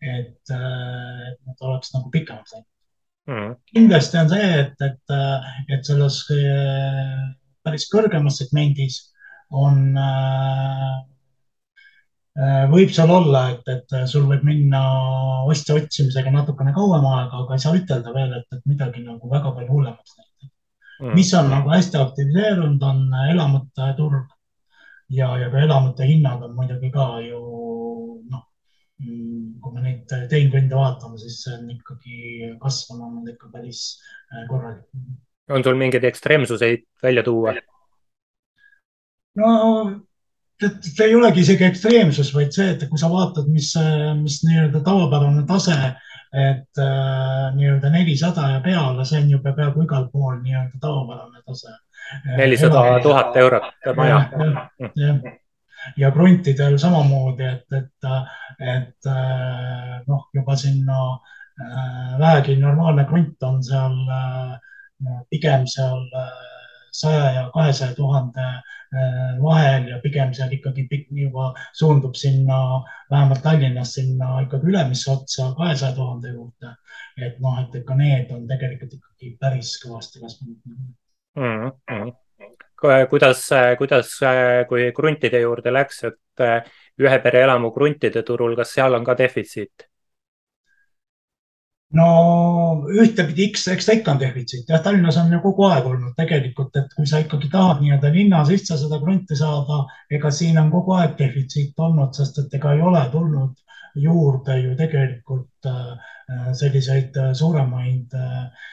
[0.00, 2.70] et, et nad oleks nagu pikemaks läinud.
[3.28, 3.52] Mm..
[3.68, 5.14] kindlasti on see, et, et,
[5.76, 7.28] et selles äh,
[7.60, 9.02] päris kõrgemas segmendis
[9.52, 11.17] on äh, Äh,
[12.70, 14.80] võib seal olla, et, et sul võib minna
[15.50, 19.50] ostja otsimisega natukene kauem aega, aga ei saa ütelda veel, et, et midagi nagu väga
[19.56, 20.50] palju hullemaks läinud
[21.00, 21.14] mm..
[21.18, 24.28] mis on nagu hästi aktiviseerunud, on elamute turg
[25.08, 27.40] ja, ja ka elamute hinnad on muidugi ka ju
[28.30, 28.44] noh,
[28.98, 33.86] kui me neid tehingvõnde vaatame, siis see on ikkagi kasvanud ikka päris
[34.32, 35.16] äh, korralikult.
[35.50, 37.56] on sul mingeid ekstreemsuseid välja tuua?
[39.38, 39.50] no
[40.62, 43.70] see ei olegi isegi ekstreemsus, vaid see, et kui sa vaatad, mis,
[44.18, 45.76] mis nii-öelda tavapärane tase,
[46.34, 51.76] et äh, nii-öelda nelisada ja peale, see on juba peaaegu igal pool nii-öelda tavapärane tase.
[52.36, 54.20] nelisada tuhat eurot maja.
[54.96, 55.22] jah,
[55.96, 58.10] ja kruntidel samamoodi, et, et,
[58.60, 63.96] et äh, noh, juba sinna äh, vähegi normaalne krunt on seal
[65.30, 66.02] pigem seal
[67.00, 68.48] saja ja kahesaja tuhande
[68.88, 72.80] Äh, vahel ja pigem seal ikkagi juba suundub sinna,
[73.10, 76.70] vähemalt Tallinnas sinna ikkagi ülemisse otsa kahesaja tuhande juurde.
[77.20, 80.56] et noh, et ikka need on tegelikult ikkagi päris kõvasti kasvanud
[81.36, 81.68] mm.
[81.90, 82.12] -hmm.
[83.10, 83.44] kuidas,
[83.78, 84.14] kuidas,
[84.68, 86.46] kui kruntide juurde läks, et
[86.98, 89.87] ühe pere elamu kruntide turul, kas seal on ka defitsiit?
[91.96, 92.08] No
[92.92, 96.76] ühtepidi X, eks ta ikka on defitsiit, jah, Tallinnas on ju kogu aeg olnud tegelikult,
[96.76, 100.98] et kui sa ikkagi tahad nii-öelda linna sisse seda krunti saada, ega siin on kogu
[100.98, 103.56] aeg defitsiit olnud, sest et ega ei ole tulnud
[103.98, 106.12] juurde ju tegelikult äh,
[106.52, 108.66] selliseid äh, suuremaid äh,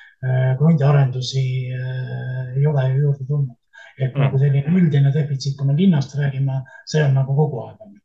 [0.57, 3.55] krundiarendusi ei ole ju juurde tulnud.
[3.99, 4.21] et mm.
[4.21, 7.99] nagu selline üldine defitsiit, kui me linnast räägime, see on nagu kogu aeg.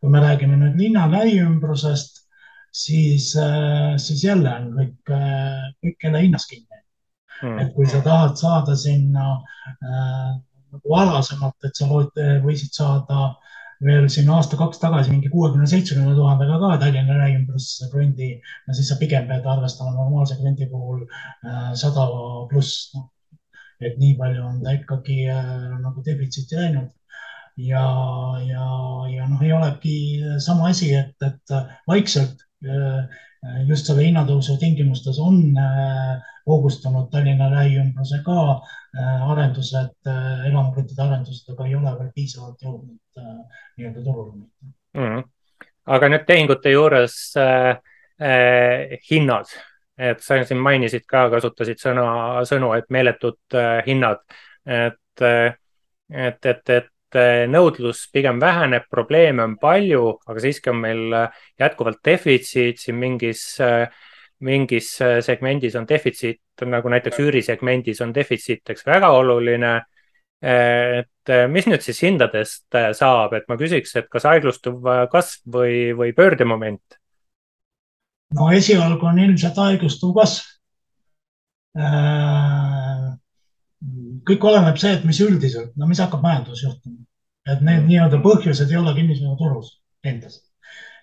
[0.00, 2.19] kui me räägime nüüd linna lähiümbrusest
[2.72, 6.66] siis, äh, siis jälle on kõik, äh, kõik kelle hinnas kinni.
[7.40, 7.56] Mm..
[7.56, 9.26] et kui sa tahad saada sinna
[9.70, 10.32] äh,
[10.70, 13.30] nagu varasemalt, et sa võisid saada
[13.80, 18.34] veel siin aasta-kaks tagasi mingi kuuekümne, seitsmekümne tuhandega ka Tallinna lähiümbrusse krondi,
[18.66, 21.06] no siis sa pigem pead arvestama normaalse krondi puhul
[21.80, 23.06] sada äh, pluss no..
[23.80, 26.92] et nii palju on ta ikkagi äh, nagu defitsiiti läinud.
[27.60, 27.86] Ja,
[28.44, 28.66] ja,
[29.10, 29.96] ja noh, ei olegi
[30.40, 31.56] sama asi, et, et
[31.88, 32.49] vaikselt Äh,
[33.68, 36.18] just selle hinnatõusu tingimustes on äh,
[36.48, 39.94] hoogustanud Tallinna lähiümbruse ka äh, arendused,
[40.48, 43.22] elamukruntide arendused, aga ei ole veel piisavalt jõudnud
[43.78, 44.34] nii-öelda turule
[44.98, 45.24] mm.
[45.96, 47.72] aga nüüd tehingute juures äh,
[48.20, 49.48] äh, hinnad,
[49.96, 52.06] et sa siin mainisid ka, kasutasid sõna,
[52.48, 54.20] sõnu, et meeletud äh, hinnad,
[54.68, 56.99] et, et, et, et Eh,
[57.50, 63.44] nõudlus pigem väheneb, probleeme on palju, aga siiski on meil eh, jätkuvalt defitsiit siin mingis,
[63.64, 63.88] eh,
[64.46, 64.92] mingis
[65.26, 69.80] segmendis on defitsiit, nagu näiteks üürisegmendis on defitsiit, eks väga oluline.
[70.40, 76.14] et mis nüüd siis hindadest saab, et ma küsiks, et kas aeglustuv kasv või, või
[76.16, 76.96] pöördemoment?
[78.38, 80.46] no esialgu on ilmselt aeglustuv kasv.
[84.28, 87.02] Kõik oleneb see, et mis üldiselt, no mis hakkab majanduses juhtuma,
[87.48, 90.40] et need nii-öelda põhjused ei ole kinnisvaraturus endas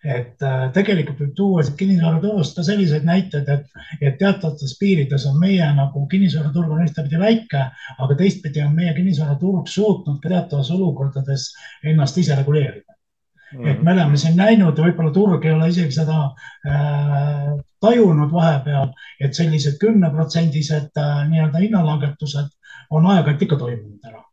[0.05, 5.65] et äh, tegelikult võib tuua kinnisvaraturust ka selliseid näiteid, et, et teatavates piirides on meie
[5.75, 7.63] nagu kinnisvaraturg on ühtepidi väike,
[7.97, 11.49] aga teistpidi on meie kinnisvaraturg suutnud ka teatavates olukordades
[11.83, 13.59] ennast ise reguleerida mm.
[13.59, 13.71] -hmm.
[13.71, 19.33] et me oleme siin näinud, võib-olla turg ei ole isegi seda äh, tajunud vahepeal, et
[19.33, 22.53] sellised kümneprotsendised äh, nii-öelda hinnalangetused
[22.89, 24.23] on aeg-ajalt ikka toimunud ära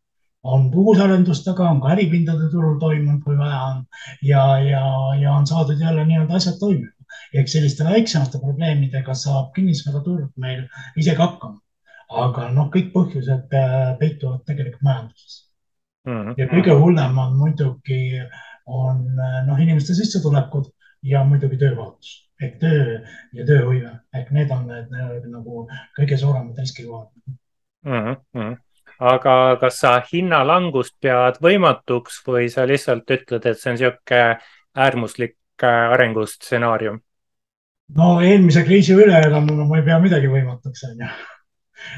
[0.45, 3.85] on puusarendustega, on ka äripindade turul toimunud, kui vaja on
[4.23, 4.83] ja, ja,
[5.21, 6.91] ja on saadud jälle nii-öelda asjad toimima.
[7.35, 10.65] ehk selliste väiksemate probleemidega saab kinnisvaraturg meil
[10.97, 11.61] isegi hakkama.
[12.25, 15.39] aga noh, kõik põhjused äh, peituvad tegelikult majanduses
[16.07, 16.13] mm.
[16.13, 16.35] -hmm.
[16.39, 18.01] ja kõige hullem on muidugi,
[18.67, 19.05] on
[19.47, 20.69] noh, inimeste sissetulekud
[21.03, 22.13] ja muidugi töövaotus
[22.43, 23.01] ehk töö
[23.33, 27.09] ja tööhõive ehk need on need, need nagu kõige suuremad riskikohad
[27.85, 28.17] mm.
[28.35, 28.55] -hmm
[28.99, 34.23] aga kas sa hinnalangust pead võimatuks või sa lihtsalt ütled, et see on niisugune
[34.75, 37.01] äärmuslik äh, arengustsenaarium?
[37.99, 41.11] no eelmise kriisi üleelamine ma ei pea midagi võimatuks, on ju.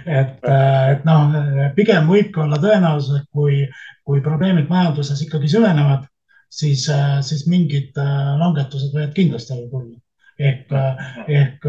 [0.07, 1.37] et, äh, et noh,
[1.77, 3.63] pigem võibki olla tõenäosus, et kui,
[4.05, 6.09] kui probleemid majanduses ikkagi süvenevad,
[6.51, 7.97] siis, äh, siis mingid
[8.41, 10.01] langetused võivad kindlasti tulla.
[10.37, 10.73] ehk,
[11.33, 11.63] ehk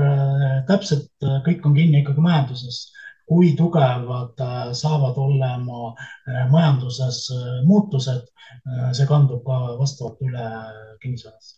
[0.68, 2.82] täpselt kõik on kinni ikkagi majanduses
[3.28, 8.28] kui tugevad äh, saavad olema äh, majanduses äh, muutused,
[8.96, 10.44] see kandub ka vastavalt üle
[11.02, 11.58] kinnisvarasse.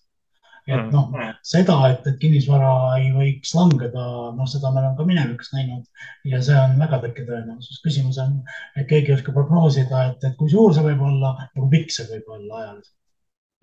[0.66, 1.38] et mm, noh, mm.
[1.46, 4.06] seda, et, et kinnisvara ei võiks langeda,
[4.38, 5.86] noh, seda me oleme ka minevikus näinud
[6.32, 7.80] ja see on väga väike tõenäosus.
[7.86, 8.36] küsimus on,
[8.76, 11.94] et keegi ei oska prognoosida, et, et kui suur see võib olla ja kui pikk
[11.96, 12.96] see võib olla ajaliselt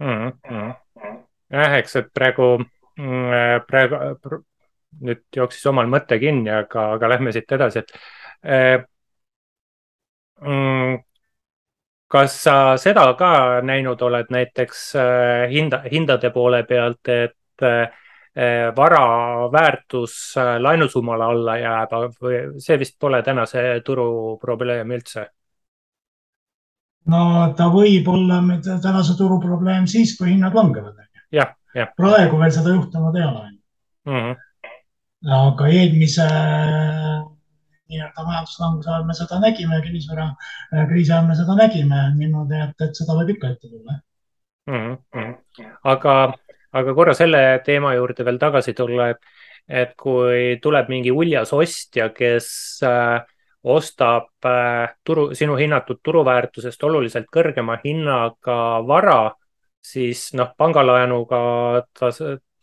[0.03, 0.33] mm.
[0.49, 1.23] -hmm.
[1.59, 2.51] jah, eks, et praegu,
[2.99, 4.43] mm, praegu
[5.05, 7.93] nüüd jooksis omal mõte kinni, aga, aga lähme siit edasi, et
[8.45, 8.85] eh,
[10.41, 10.97] mm,
[12.13, 13.31] kas sa seda ka
[13.67, 18.03] näinud oled näiteks eh, hinda, hindade poole pealt, et eh,
[18.77, 19.01] vara
[19.49, 25.25] väärtus laenusummale alla jääb või see vist pole tänase turu probleem üldse?
[27.09, 27.21] no
[27.57, 28.43] ta võib olla
[28.83, 31.01] tänase turu probleem siis, kui hinnad langevad.
[31.33, 31.95] jah, jah.
[31.97, 34.21] praegu veel seda juhtunud ei ole mm.
[34.21, 34.46] -hmm
[35.25, 36.27] aga eelmise
[37.87, 43.17] nii-öelda majanduslanguse ajal me seda nägime, kinnisvarakriisi ajal me seda nägime niimoodi, et, et seda
[43.19, 43.97] võib ikka ette tulla
[44.67, 44.97] mm.
[45.15, 45.71] -hmm.
[45.95, 46.17] aga,
[46.73, 49.23] aga korra selle teema juurde veel tagasi tulla, et,
[49.69, 52.51] et kui tuleb mingi uljas ostja, kes
[52.85, 53.23] äh,
[53.63, 59.33] ostab äh, turu, sinu hinnatud turuväärtusest oluliselt kõrgema hinnaga vara,
[59.83, 61.41] siis noh, pangalaenuga
[61.99, 62.11] ta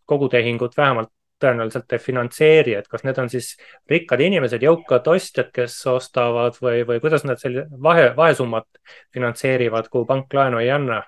[0.06, 1.10] kogutehingut vähemalt
[1.44, 3.54] tõenäoliselt ei finantseeri, et kas need on siis
[3.92, 8.68] rikkad inimesed, jõukad ostjad, kes ostavad või, või kuidas nad selle vahe, vahesummat
[9.14, 11.04] finantseerivad, kuhu pank laenu ei anna?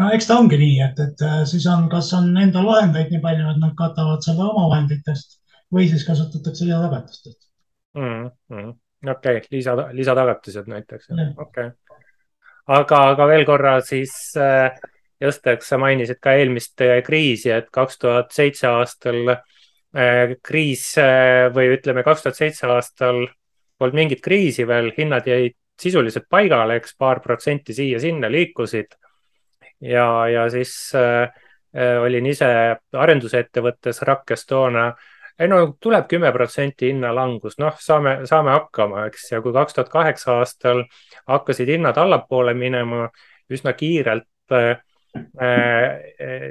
[0.00, 3.22] no eks ta ongi nii, et, et äh, siis on, kas on endal vahendeid nii
[3.24, 5.40] palju, et nad katavad selle oma vahenditest
[5.74, 7.42] või siis kasutatakse lisatagatistest
[7.98, 8.30] mm.
[8.52, 8.70] -hmm.
[9.10, 11.70] okei okay., lisa, lisatagatised näiteks, okei okay.
[12.78, 14.70] aga, aga veel korra siis äh,
[15.20, 20.86] just, eks sa mainisid ka eelmist äh, kriisi, et kaks tuhat seitse aastal äh, kriis
[21.00, 23.26] äh, või ütleme, kaks tuhat seitse aastal
[23.80, 28.96] polnud mingit kriisi veel, hinnad jäid sisuliselt paigale, eks paar protsenti siia-sinna liikusid.
[29.80, 31.30] ja, ja siis äh,
[32.02, 32.50] olin ise
[32.92, 34.92] arendusettevõttes Rakkes toona.
[35.38, 39.88] ei no tuleb kümme protsenti hinnalangus, noh, saame, saame hakkama, eks, ja kui kaks tuhat
[39.88, 40.84] kaheksa aastal
[41.26, 43.08] hakkasid hinnad allapoole minema
[43.50, 44.76] üsna kiirelt Äh,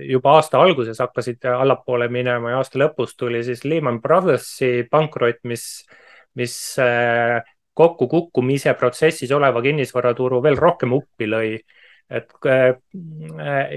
[0.08, 5.66] juba aasta alguses hakkasid allapoole minema ja aasta lõpus tuli siis Lehman Brothersi pankrot, mis,
[6.36, 7.40] mis äh,
[7.80, 11.54] kokkukukkumise protsessis oleva kinnisvaraturu veel rohkem uppi lõi.
[12.10, 12.76] et äh,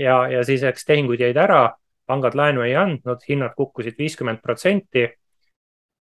[0.00, 1.68] ja, ja siis, eks tehingud jäid ära,
[2.06, 5.08] pangad laenu ei andnud, hinnad kukkusid viiskümmend protsenti.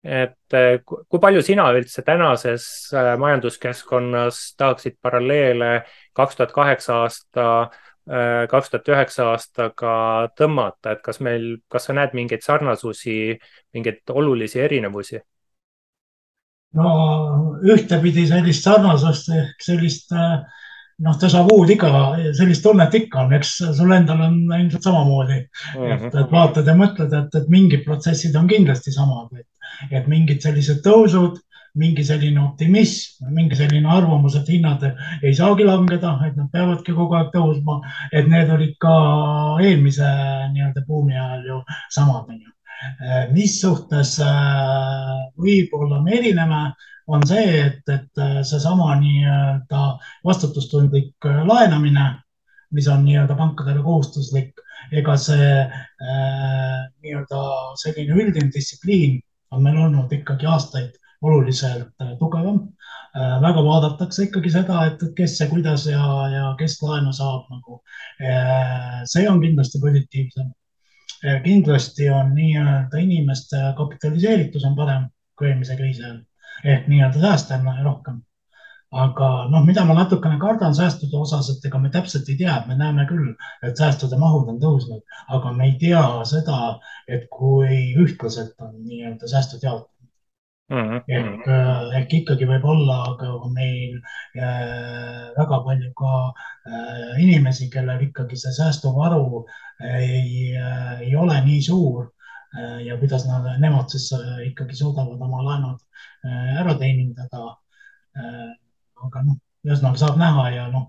[0.04, 5.70] et kui palju sina üldse tänases majanduskeskkonnas tahaksid paralleele
[6.12, 9.92] kaks tuhat kaheksa aasta Äh, kaks tuhat üheksa aastaga
[10.36, 13.38] tõmmata, et kas meil, kas sa näed mingeid sarnasusi,
[13.72, 15.22] mingeid olulisi erinevusi?
[16.74, 16.90] no
[17.70, 21.90] ühtepidi sellist sarnasust ehk sellist noh, déjà vu'd ikka,
[22.38, 25.80] sellist tunnet ikka on, eks sul endal on ilmselt samamoodi mm.
[25.80, 25.94] -hmm.
[25.94, 29.48] et, et vaatad ja mõtled, et, et mingid protsessid on kindlasti samad, et,
[29.90, 31.40] et mingid sellised tõusud
[31.80, 34.84] mingi selline optimism, mingi selline arvamus, et hinnad
[35.22, 37.80] ei saagi langeda, et nad peavadki kogu aeg tõusma,
[38.12, 38.94] et need olid ka
[39.62, 40.08] eelmise
[40.54, 41.60] nii-öelda buumi ajal ju
[41.96, 42.50] samad, onju.
[43.32, 44.18] mis suhtes
[45.40, 46.64] võib-olla me erineme,
[47.06, 49.86] on see, et, et seesama nii-öelda
[50.24, 52.06] vastutustundlik laenamine
[52.74, 54.58] mis on nii-öelda pankadele kohustuslik,
[54.92, 57.42] ega see äh, nii-öelda
[57.80, 59.20] selline üldine distsipliin
[59.54, 60.96] on meil olnud ikkagi aastaid
[61.28, 62.60] oluliselt äh, tugevam
[63.16, 63.40] äh,.
[63.42, 67.80] väga vaadatakse ikkagi seda, et kes ja kuidas ja, ja kes laenu saab nagu
[68.20, 69.00] äh,.
[69.04, 70.52] see on kindlasti positiivsem
[71.44, 75.08] kindlasti on nii-öelda inimeste kapitaliseeritus on parem
[75.38, 76.20] kui eelmise kriisi ajal
[76.74, 78.20] ehk nii-öelda sääste on rohkem
[78.94, 82.76] aga noh, mida ma natukene kardan säästude osas, et ega me täpselt ei tea, me
[82.78, 83.32] näeme küll,
[83.66, 85.02] et säästude mahud on tõusnud,
[85.34, 86.58] aga me ei tea seda,
[87.10, 89.93] et kui ühtlaselt on nii-öelda säästud jaotunud
[90.70, 90.76] mm.
[90.76, 91.00] -hmm.
[91.08, 94.00] ehk, äh, ehk ikkagi võib olla ka meil
[94.36, 96.14] äh, väga palju ka
[96.66, 99.44] äh, inimesi, kellel ikkagi see säästuvaru
[99.80, 102.10] ei, äh, ei ole nii suur
[102.58, 105.80] äh, ja kuidas nad, nemad siis äh, ikkagi suudavad oma laenud
[106.60, 107.56] ära teenindada
[109.04, 110.86] aga noh, ühesõnaga saab näha ja noh,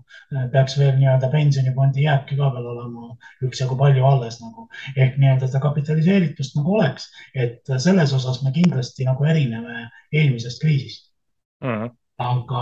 [0.52, 3.10] peaks veel nii-öelda pensionifondi jääki ka veel olema
[3.46, 4.68] üksjagu palju alles nagu.
[4.96, 11.08] Ehk nii-öelda seda kapitaliseeritust nagu oleks, et selles osas me kindlasti nagu erineme eelmisest kriisist.
[11.64, 11.78] Mm.
[11.78, 12.60] -hmm aga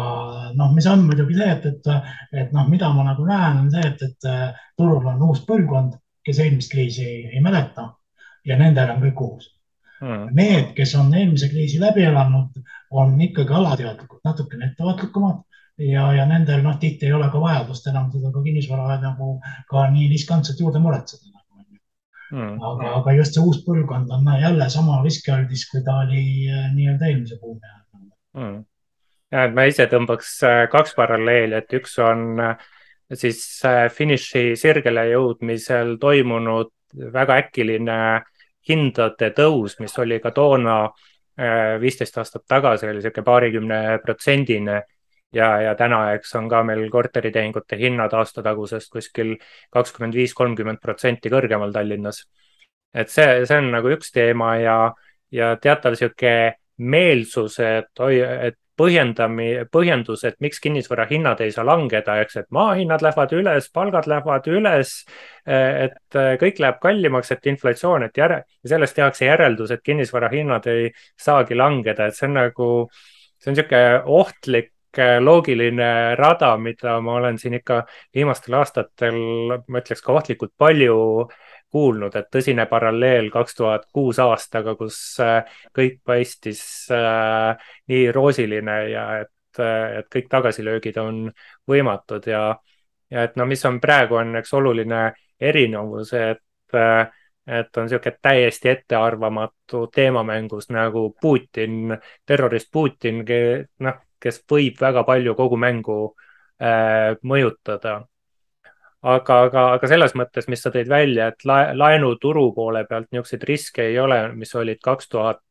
[0.59, 2.09] noh, mis on muidugi see, et, et,
[2.43, 4.27] et noh, mida ma nagu näen, on see, et, et
[4.75, 5.95] turul on uus põlvkond,
[6.27, 7.93] kes eelmist kriisi ei, ei mäleta
[8.49, 9.51] ja nendel on kõik uus.
[10.03, 10.27] Mm..
[10.37, 12.59] Need, kes on eelmise kriisi läbi elanud,
[12.91, 15.45] on ikkagi alateadlikud, natukene ettevaatlikumad
[15.79, 19.39] ja, ja nendel noh, tihti ei ole ka vajadust enam seda ka kinnisvara nagu
[19.71, 21.65] ka nii riskantselt juurde muretseda nagu,
[22.33, 22.61] mm..
[22.71, 27.11] aga, aga just see uus põlvkond on jälle sama riskialdis, kui ta oli eh, nii-öelda
[27.11, 27.83] eelmise buumi ajal
[28.41, 28.63] mm..
[29.35, 32.71] ja, et ma ise tõmbaks eh, kaks paralleeli, et üks on eh,
[33.15, 33.43] siis
[33.95, 36.73] finiši sirgele jõudmisel toimunud
[37.15, 37.99] väga äkiline
[38.69, 44.81] hindade tõus, mis oli ka toona äh, viisteist aastat tagasi, oli niisugune paarikümne protsendine
[45.35, 49.37] ja, ja täna, eks on ka meil korteritehingute hinnad aasta tagusest kuskil
[49.75, 52.25] kakskümmend viis, kolmkümmend protsenti kõrgemal Tallinnas.
[52.95, 54.77] et see, see on nagu üks teema ja,
[55.35, 61.65] ja teatav niisugune meelsus, et oi, et põhjendami, põhjendus, et miks kinnisvara hinnad ei saa
[61.67, 64.95] langeda, eks, et maahinnad lähevad üles, palgad lähevad üles.
[65.47, 70.91] et kõik läheb kallimaks, et inflatsioon, et järe, sellest tehakse järeldus, et kinnisvara hinnad ei
[71.21, 72.69] saagi langeda, et see on nagu,
[73.39, 74.74] see on niisugune ohtlik
[75.21, 77.83] loogiline rada, mida ma olen siin ikka
[78.15, 79.19] viimastel aastatel,
[79.69, 80.99] ma ütleks ka ohtlikult palju
[81.75, 86.63] kuulnud, et tõsine paralleel kaks tuhat kuus aastaga, kus äh, kõik paistis
[86.95, 91.25] äh, nii roosiline ja et, äh, et kõik tagasilöögid on
[91.71, 92.45] võimatud ja,
[93.11, 95.09] ja et no mis on praegu on üks oluline
[95.41, 96.43] erinevus, et
[97.45, 101.93] et on niisugune täiesti ettearvamatu teemamängus nagu Putin,
[102.27, 103.21] terrorist Putin,
[103.85, 106.01] noh, kes võib väga palju kogu mängu
[106.63, 108.01] äh, mõjutada
[109.05, 113.89] aga, aga, aga selles mõttes, mis sa tõid välja, et laenuturu poole pealt niisuguseid riske
[113.91, 115.43] ei ole, mis olid kaks tuhat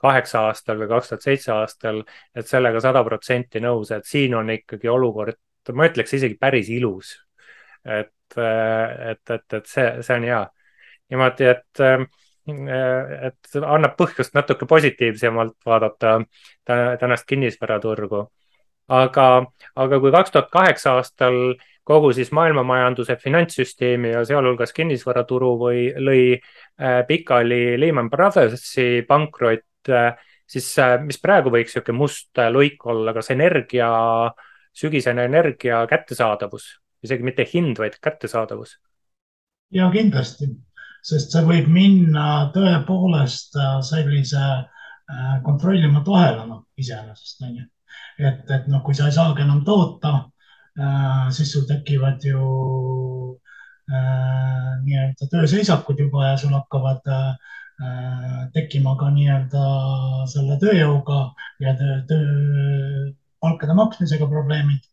[0.00, 2.02] kaheksa aastal või kaks tuhat seitse aastal,
[2.36, 5.38] et sellega sada protsenti nõus, et siin on ikkagi olukord,
[5.76, 7.16] ma ütleks isegi päris ilus.
[7.84, 10.40] et, et, et, et see, see on hea.
[11.12, 11.82] niimoodi, et,
[12.46, 16.20] et annab põhjust natuke positiivsemalt vaadata
[16.64, 18.26] tänast kinnisvaraturgu.
[18.88, 21.56] aga, aga kui kaks tuhat kaheksa aastal
[21.86, 30.16] kogu siis maailmamajanduse finantssüsteemi ja sealhulgas kinnisvaraturu või lõi äh, pikali Lehman Brothersi pankrot, äh,
[30.50, 33.90] siis äh, mis praegu võiks niisugune must luik olla, kas energia,
[34.74, 36.66] sügisene energia kättesaadavus,
[37.06, 38.78] isegi mitte hind, vaid kättesaadavus?
[39.74, 40.50] ja kindlasti,
[41.06, 43.54] sest see võib minna tõepoolest
[43.86, 44.46] sellise
[45.46, 47.66] kontrollimatu ahelana iseenesest, on ju.
[48.18, 50.16] et, et noh, kui sa ei saagi enam toota
[50.76, 52.40] Äh, siis sul tekivad ju
[53.88, 59.62] äh, nii-öelda tööseisakud juba ja sul hakkavad äh, tekkima ka nii-öelda
[60.28, 61.22] selle tööjõuga
[61.64, 63.06] ja töö, töö,
[63.40, 64.84] palkade maksmisega probleemid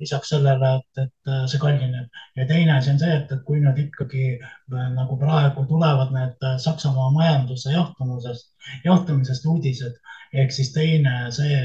[0.00, 2.08] lisaks sellele, et, et see kallineb.
[2.36, 4.26] ja teine asi on see, et, et kui nüüd ikkagi
[4.96, 8.50] nagu praegu tulevad need Saksamaa majanduse jahtumusest,
[8.84, 9.96] jahtumisest uudised,
[10.32, 11.60] ehk siis teine see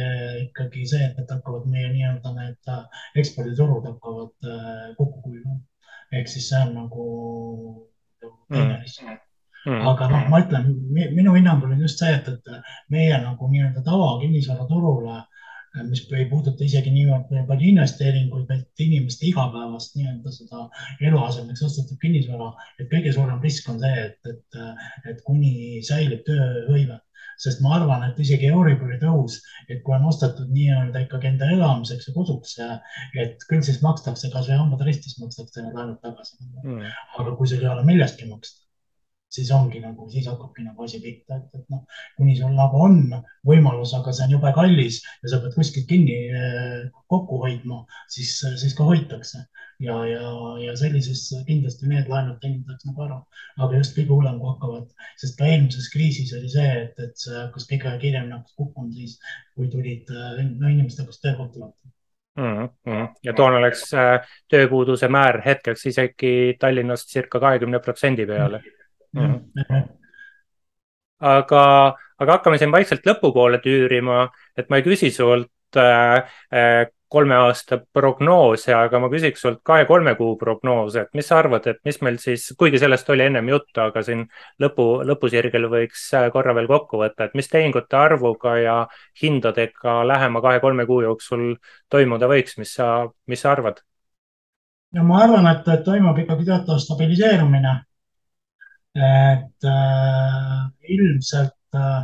[0.46, 2.72] ikkagi see, et, et hakkavad meie nii-öelda need
[3.24, 4.54] eksporditurud hakkavad
[5.00, 5.60] kokku kuivama.
[6.12, 7.10] ehk siis see on nagu
[8.22, 8.80] teine mm.
[8.82, 9.28] risk
[9.62, 9.84] Mm.
[9.86, 15.20] aga noh, ma ütlen, minu hinnangul on just see, et, et meie nagu nii-öelda tavakinnisvaraturule,
[15.88, 20.66] mis ei puuduta isegi niivõrd palju investeeringuid, vaid inimeste igapäevast nii-öelda seda
[21.08, 22.50] eluasemeks ostetud kinnisvara,
[22.80, 24.60] et kõige suurem risk on see, et, et,
[25.14, 27.00] et kuni säilib tööhõive.
[27.42, 32.10] Sest ma arvan, et isegi Euribori tõus, et kui on ostetud nii-öelda ikkagi enda elamiseks
[32.10, 32.58] ja koduks,
[33.24, 36.38] et küll siis makstakse kasvõi hambad ristis makstakse need laenud tagasi.
[36.62, 36.92] Mm..
[37.18, 38.62] aga kui sul ei ole millestki maksta,
[39.32, 41.84] siis ongi nagu, siis hakkabki nagu asi pihta, et, et noh,
[42.18, 42.98] kuni sul nagu on
[43.48, 48.36] võimalus, aga see on jube kallis ja sa pead kuskilt kinni eh, kokku hoidma, siis,
[48.62, 49.46] siis ka hoitakse.
[49.82, 53.16] ja, ja, ja sellises kindlasti need laenud teenindatakse nagu ära,
[53.66, 57.34] aga just kõige hullem, kui hakkavad, sest ka eelmises kriisis oli see, et, et see
[57.34, 59.18] hakkas kõige kiiremini hakkas kukkuma siis,
[59.56, 61.98] kui tulid, eh, no inimesed hakkasid töökohti vaatama
[62.36, 63.08] Mm -hmm.
[63.24, 68.64] ja toona läks äh, tööpuuduse määr hetkeks isegi Tallinnast circa kahekümne protsendi peale mm.
[68.64, 68.81] -hmm.
[71.22, 71.66] Aga,
[72.22, 74.26] aga hakkame siin vaikselt lõpupoole tüürima,
[74.58, 80.14] et ma ei küsi sult äh, äh, kolme aasta prognoose, aga ma küsiks sult kahe-kolme
[80.16, 83.82] kuu prognoose, et mis sa arvad, et mis meil siis, kuigi sellest oli ennem juttu,
[83.84, 84.24] aga siin
[84.64, 88.78] lõpu, lõpusirgel võiks äh, korra veel kokku võtta, et mis tehingute arvuga ja
[89.22, 91.48] hindadega lähema kahe-kolme kuu jooksul
[91.92, 92.92] toimuda võiks, mis sa,
[93.28, 93.84] mis sa arvad?
[94.96, 97.78] no ma arvan, et toimub ikkagi teatav stabiliseerumine
[98.96, 102.04] et äh, ilmselt äh,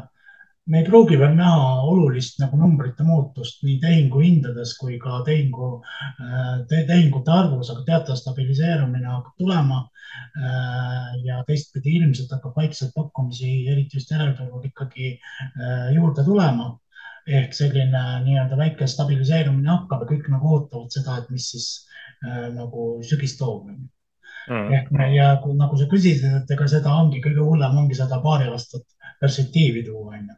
[0.68, 6.64] me ei pruugi veel näha olulist nagu numbrite muutust nii tehinguhindades kui ka tehingu äh,
[6.70, 9.82] te,, tehingute arvus, aga teatav stabiliseerumine hakkab tulema
[10.40, 11.12] äh,.
[11.28, 16.72] ja teistpidi ilmselt hakkab vaikselt pakkumisi, eriti just järelturul ikkagi äh, juurde tulema
[17.28, 21.68] ehk selline nii-öelda väike stabiliseerumine hakkab ja kõik nagu ootavad seda, et mis siis
[22.56, 23.68] nagu sügis toob
[24.50, 25.14] mm..
[25.16, 25.30] ja
[25.62, 28.86] nagu sa küsisid, et ega seda ongi kõige hullem ongi seda paari aastat
[29.22, 30.36] perspektiivi tuua, onju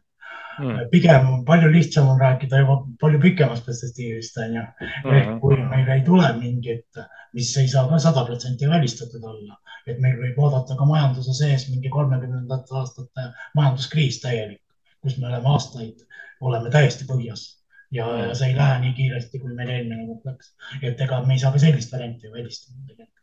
[0.60, 0.88] mm..
[0.90, 4.64] pigem palju lihtsam on rääkida juba palju pikemast perspektiivist, onju.
[4.82, 5.38] ehk mm.
[5.42, 7.02] kui meil ei tule mingit,
[7.36, 9.56] mis ei saa ka sada protsenti välistatud olla,
[9.86, 14.62] et meil võib oodata ka majanduse sees mingi kolmekümnendate aastate majanduskriis täielik,
[15.00, 16.04] kus me oleme aastaid,
[16.40, 17.46] oleme täiesti põhjas
[17.90, 18.34] ja, ja mm.
[18.38, 20.52] see ei lähe nii kiiresti, kui meil eelmine kord läks.
[20.82, 23.19] et ega me ei saa ka sellist varianti ju välistada tegelikult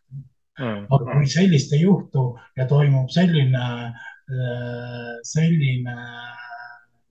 [0.59, 0.85] mm..
[0.89, 2.27] aga kui sellist ei juhtu
[2.57, 5.95] ja toimub selline, äh, selline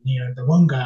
[0.06, 0.84] nii-öelda võnge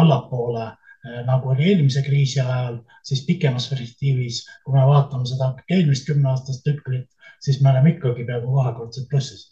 [0.00, 6.08] allapoole äh, nagu oli eelmise kriisi ajal, siis pikemas perspektiivis, kui me vaatame seda eelmist
[6.08, 7.08] kümneaastast tsüklit,
[7.44, 9.48] siis me oleme ikkagi peaaegu kahekordselt plussis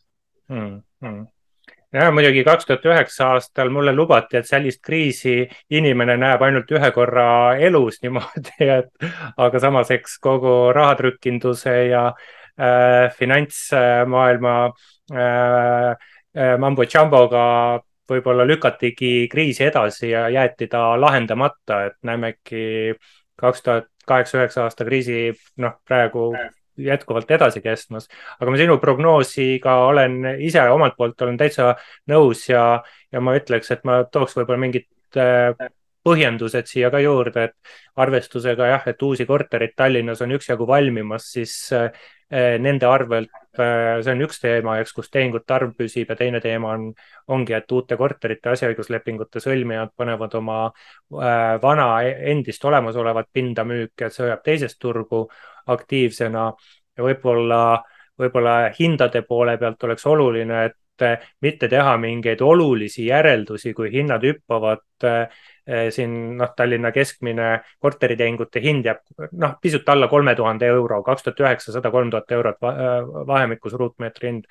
[0.50, 0.82] mm.
[1.02, 1.24] -hmm
[1.92, 6.90] ja muidugi kaks tuhat üheksa aastal mulle lubati, et sellist kriisi inimene näeb ainult ühe
[6.94, 7.28] korra
[7.58, 12.10] elus niimoodi, et aga samas, eks kogu rahatrükkinduse ja
[12.58, 14.72] Äh, finantsmaailma
[15.12, 15.90] äh,
[16.32, 22.94] äh, mambo jamboga võib-olla lükatigi kriisi edasi ja jäeti ta lahendamata, et näemegi
[23.36, 26.30] kaks tuhat kaheksa, üheksa aasta kriisi noh, praegu
[26.78, 28.08] jätkuvalt edasi kestmas.
[28.40, 31.74] aga ma sinu prognoosiga olen ise omalt poolt olen täitsa
[32.10, 34.88] nõus ja, ja ma ütleks, et ma tooks võib-olla mingit
[36.06, 41.56] põhjendused siia ka juurde, et arvestusega jah, et uusi korterid Tallinnas on üksjagu valmimas, siis
[42.28, 46.40] Eh, nende arvelt, eh, see on üks teema, eks, kus tehingute arv püsib ja teine
[46.42, 46.88] teema on,
[47.30, 50.56] ongi, et uute korterite asjaõiguslepingute sõlmijad panevad oma
[51.62, 55.28] vana endist olemasolevat pinda müüki, et see hoiab teisest turgu
[55.66, 56.46] aktiivsena
[56.96, 57.60] ja võib-olla,
[58.18, 61.06] võib-olla hindade poole pealt oleks oluline, et
[61.44, 64.80] mitte teha mingeid olulisi järeldusi, kui hinnad hüppavad
[65.66, 67.46] Eh, siin noh, Tallinna keskmine
[67.82, 69.00] korteritehingute hind jääb
[69.42, 74.28] noh, pisut alla kolme tuhande euro, kaks tuhat üheksasada, kolm tuhat eurot eh, vahemikus ruutmeetri
[74.28, 74.44] hind.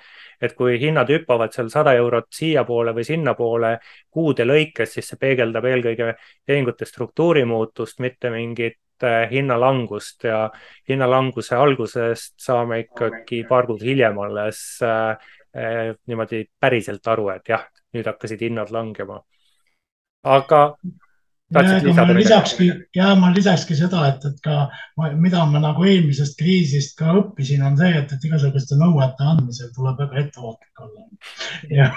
[0.44, 3.72] et kui hinnad hüppavad seal sada eurot siiapoole või sinnapoole
[4.12, 6.10] kuude lõikes, siis see peegeldab eelkõige
[6.46, 8.85] tehingute struktuuri muutust, mitte mingit eh,
[9.32, 10.50] hinnalangust ja
[10.90, 15.32] hinnalanguse algusest saame ikkagi paar kuud hiljem alles äh,
[16.08, 17.66] niimoodi päriselt aru, et jah,
[17.96, 19.22] nüüd hakkasid hinnad langema
[20.26, 20.62] aga
[21.54, 21.62] ma
[22.18, 22.68] lisakski,
[22.98, 24.66] ja ma lisakski seda, et, et ka
[25.22, 30.02] mida ma nagu eelmisest kriisist ka õppisin, on see, et, et igasuguste nõuete andmisel tuleb
[30.02, 31.06] väga ettevaatlik olla.
[31.80, 31.92] ja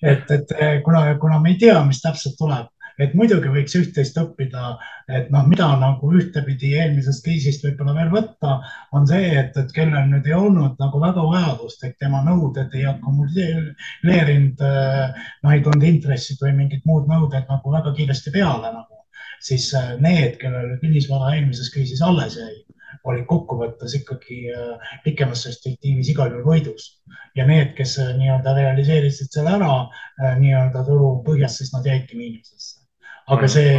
[0.00, 2.70] et, et kuna, kuna me ei tea, mis täpselt tuleb,
[3.02, 4.74] et muidugi võiks üht-teist õppida,
[5.18, 8.58] et noh, mida nagu ühtepidi eelmisest kriisist võib-olla veel võtta,
[8.96, 12.86] on see, et, et kellel nüüd ei olnud nagu väga vajadust, et tema nõuded ei
[12.90, 19.02] akumuleerinud, noh, ei tulnud intressid või mingid muud nõuded nagu väga kiiresti peale nagu,
[19.42, 19.70] siis
[20.02, 22.54] need, kellel kinnisvara eelmises kriisis alles jäi
[23.04, 24.38] olid kokkuvõttes ikkagi
[25.04, 26.86] pikemas perspektiivis igal juhul võidus.
[27.34, 29.72] ja need, kes nii-öelda realiseerisid selle ära
[30.38, 32.83] nii-öelda turu põhjas, siis nad jäidki miinusesse.
[33.32, 33.74] Aga see,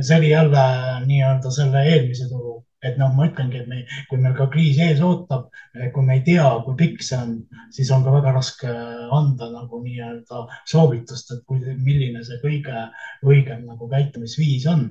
[0.00, 0.64] see oli jälle
[1.06, 5.00] nii-öelda selle eelmise turu et noh, ma ütlengi, et me, kui meil ka kriis ees
[5.02, 5.48] ootab,
[5.94, 7.34] kui me ei tea, kui pikk see on,
[7.74, 8.70] siis on ka väga raske
[9.18, 12.86] anda nagu nii-öelda soovitust, et kui, milline see kõige
[13.26, 14.88] õigem nagu käitumisviis on.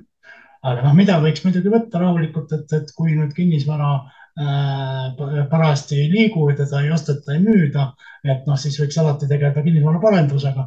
[0.68, 6.08] aga noh, mida võiks muidugi võtta rahulikult, et, et kui nüüd kinnisvara äh, parajasti ei
[6.12, 7.92] liigu teda ei osteta, ei müüda,
[8.26, 10.66] et noh, siis võiks alati tegeleda kinnisvaraparendusega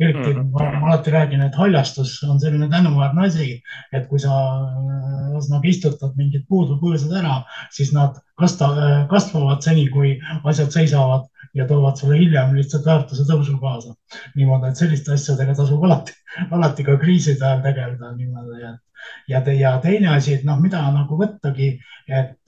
[0.00, 0.50] eriti mm -hmm.
[0.52, 4.32] ma, ma alati räägin, et haljastus on selline tänuväärne asi, et kui sa
[5.32, 8.68] ühesõnaga istutad mingid puud või põõsad ära, siis nad kasta,
[9.10, 13.94] kasvavad seni, kui asjad seisavad ja toovad sulle hiljem lihtsalt väärtuse tõusu kaasa.
[14.34, 16.12] niimoodi, et selliste asjadega tasub alati,
[16.50, 18.82] alati ka kriiside ajal tegeleda niimoodi, et
[19.28, 21.78] ja, ja teine asi, et noh, mida nagu võttagi,
[22.08, 22.38] et,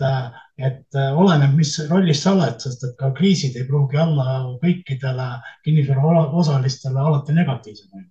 [0.58, 5.28] et oleneb, mis rollis sa oled, sest et ka kriisid ei pruugi olla kõikidele
[5.64, 8.06] kinnisvara osalistele alati negatiivsed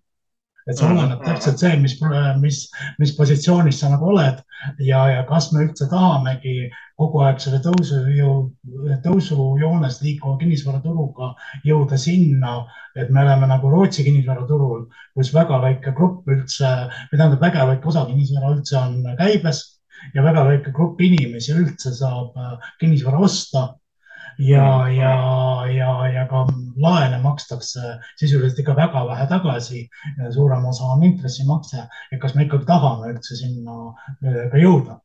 [0.67, 0.97] et see mm.
[0.97, 1.95] oleneb täpselt see, mis,
[2.41, 2.59] mis,
[2.99, 4.41] mis positsioonis sa nagu oled
[4.83, 6.67] ja, ja kas me üldse tahamegi
[6.99, 8.01] kogu aeg selle tõusu,
[9.05, 11.31] tõusujoones liikuva kinnisvaraturuga
[11.67, 12.57] jõuda sinna,
[12.97, 16.73] et me oleme nagu Rootsi kinnisvaraturul, kus väga väike grupp üldse,
[17.11, 19.63] või tähendab, väga väike osa kinnisvara üldse on käibes
[20.13, 22.37] ja väga väike grupp inimesi üldse saab
[22.79, 23.67] kinnisvara osta
[24.37, 24.95] ja, mm.
[24.95, 25.13] ja,
[25.71, 26.45] ja, ja ka
[26.77, 29.87] laene makstakse sisuliselt ikka väga vähe tagasi.
[30.33, 33.77] suurem osa on intressimakse, et kas me ikkagi tahame üldse sinna
[34.23, 34.99] äh, ka jõuda.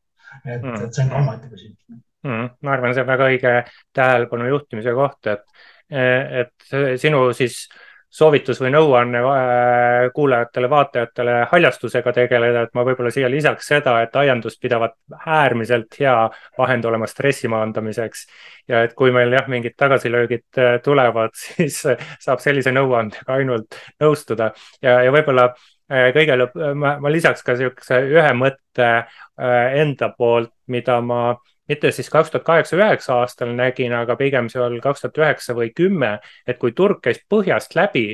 [0.45, 1.77] et mm., et see on ka omaette küsimus
[2.23, 2.49] mm,.
[2.61, 3.55] ma arvan, see on väga õige
[3.93, 5.43] tähelepanu juhtimise koht, et,
[5.89, 7.67] et sinu siis
[8.13, 14.61] soovitus või nõuanne äh, kuulajatele-vaatajatele haljastusega tegeleda, et ma võib-olla siia lisaks seda, et aiandust
[14.61, 14.93] pidavat
[15.25, 16.15] äärmiselt hea
[16.57, 18.25] vahend olema stressi maandamiseks.
[18.67, 21.81] ja et kui meil jah, mingid tagasilöögid äh, tulevad, siis
[22.19, 24.51] saab sellise nõuandega ainult nõustuda
[24.81, 28.91] ja, ja võib-olla äh, kõige lõpp, ma, lisaks ka niisuguse ühe mõtte
[29.33, 31.33] enda poolt, mida ma
[31.69, 35.71] mitte siis kaks tuhat kaheksa, üheksa aastal nägin, aga pigem seal kaks tuhat üheksa või
[35.75, 38.07] kümme, et kui turg käis põhjast läbi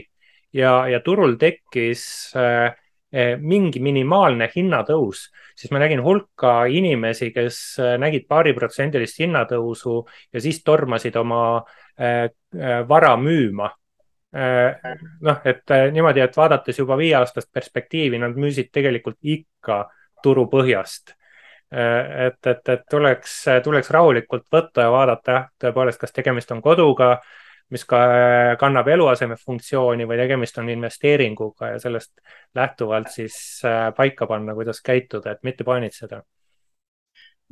[0.54, 2.04] ja, ja turul tekkis
[2.38, 2.76] äh,
[3.42, 5.26] mingi minimaalne hinnatõus,
[5.58, 10.00] siis ma nägin hulka inimesi, kes äh, nägid paariprotsendilist hinnatõusu
[10.34, 11.44] ja siis tormasid oma
[12.00, 12.30] äh,
[12.88, 13.74] vara müüma.
[14.30, 19.80] Noh, et niimoodi, et vaadates juba viieaastast perspektiivi, nad müüsid tegelikult ikka
[20.22, 21.16] turu põhjast
[21.72, 27.18] et, et, et tuleks, tuleks rahulikult võtta ja vaadata jah, tõepoolest, kas tegemist on koduga,
[27.70, 28.00] mis ka
[28.62, 32.12] kannab eluaseme funktsiooni või tegemist on investeeringuga ja sellest
[32.58, 36.24] lähtuvalt siis äh, paika panna, kuidas käituda, et mitte paanitseda.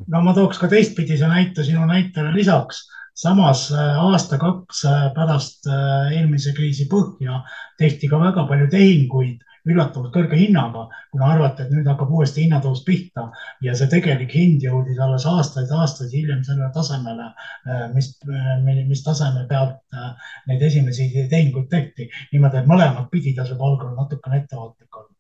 [0.08, 2.88] no ma tooks ka teistpidise näite sinu näitele lisaks
[3.18, 4.82] samas äh, aasta-kaks
[5.14, 7.44] pärast eelmise kriisi põhja
[7.78, 12.84] tehti ka väga palju tehinguid üllatavalt kõrge hinnaga, kuna arvati, et nüüd hakkab uuesti hinnatõus
[12.88, 13.28] pihta
[13.66, 17.32] ja see tegelik hind jõudis alles aastaid-aastaid hiljem sellele tasemele,
[17.68, 22.10] äh, mis, äh, mis taseme pealt äh, neid esimesi tehinguid tehti.
[22.32, 25.14] niimoodi, et mõlemat pidi tasub algul natukene ettevaatlik olla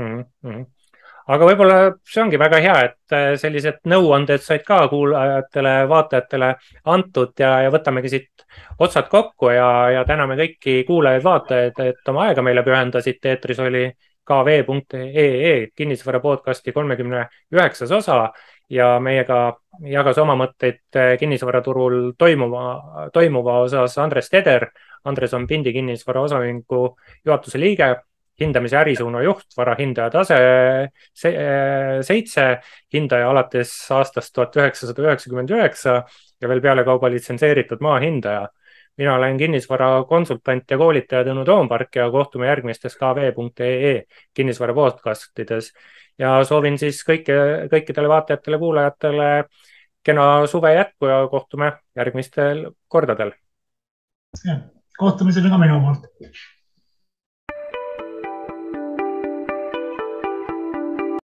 [0.00, 0.24] mm.
[0.44, 0.64] -hmm
[1.26, 1.76] aga võib-olla
[2.08, 6.50] see ongi väga hea, et äh, sellised nõuanded said ka kuulajatele-vaatajatele
[6.94, 8.46] antud ja, ja võtamegi siit
[8.78, 9.68] otsad kokku ja,
[9.98, 13.34] ja täname kõiki kuulajaid-vaatajaid, et oma aega meile pühendasite.
[13.34, 13.86] eetris oli
[14.24, 18.32] kv.ee kinnisvara podcasti kolmekümne üheksas osa
[18.72, 22.64] ja meiega jagas oma mõtteid äh, kinnisvaraturul toimuva,
[23.12, 24.70] toimuva osas Andres Teder.
[25.04, 26.80] Andres on Pindi kinnisvara osaühingu
[27.24, 27.90] juhatuse liige
[28.40, 30.38] hindamise ärisuuna juht, varahindaja tase
[31.14, 32.46] seitse,
[32.92, 36.00] hindaja alates aastast tuhat üheksasada üheksakümmend üheksa
[36.40, 38.48] ja veel pealekauba litsenseeritud maahindaja.
[38.96, 44.04] mina olen kinnisvara konsultant ja koolitaja Tõnu Toompark ja kohtume järgmistes kv.ee
[44.34, 45.72] kinnisvara podcastides
[46.18, 47.34] ja soovin siis kõike,
[47.72, 49.30] kõikidele vaatajatele-kuulajatele
[50.04, 53.32] kena suve jätku ja kohtume järgmistel kordadel.
[54.98, 56.06] kohtumiseni ka minu poolt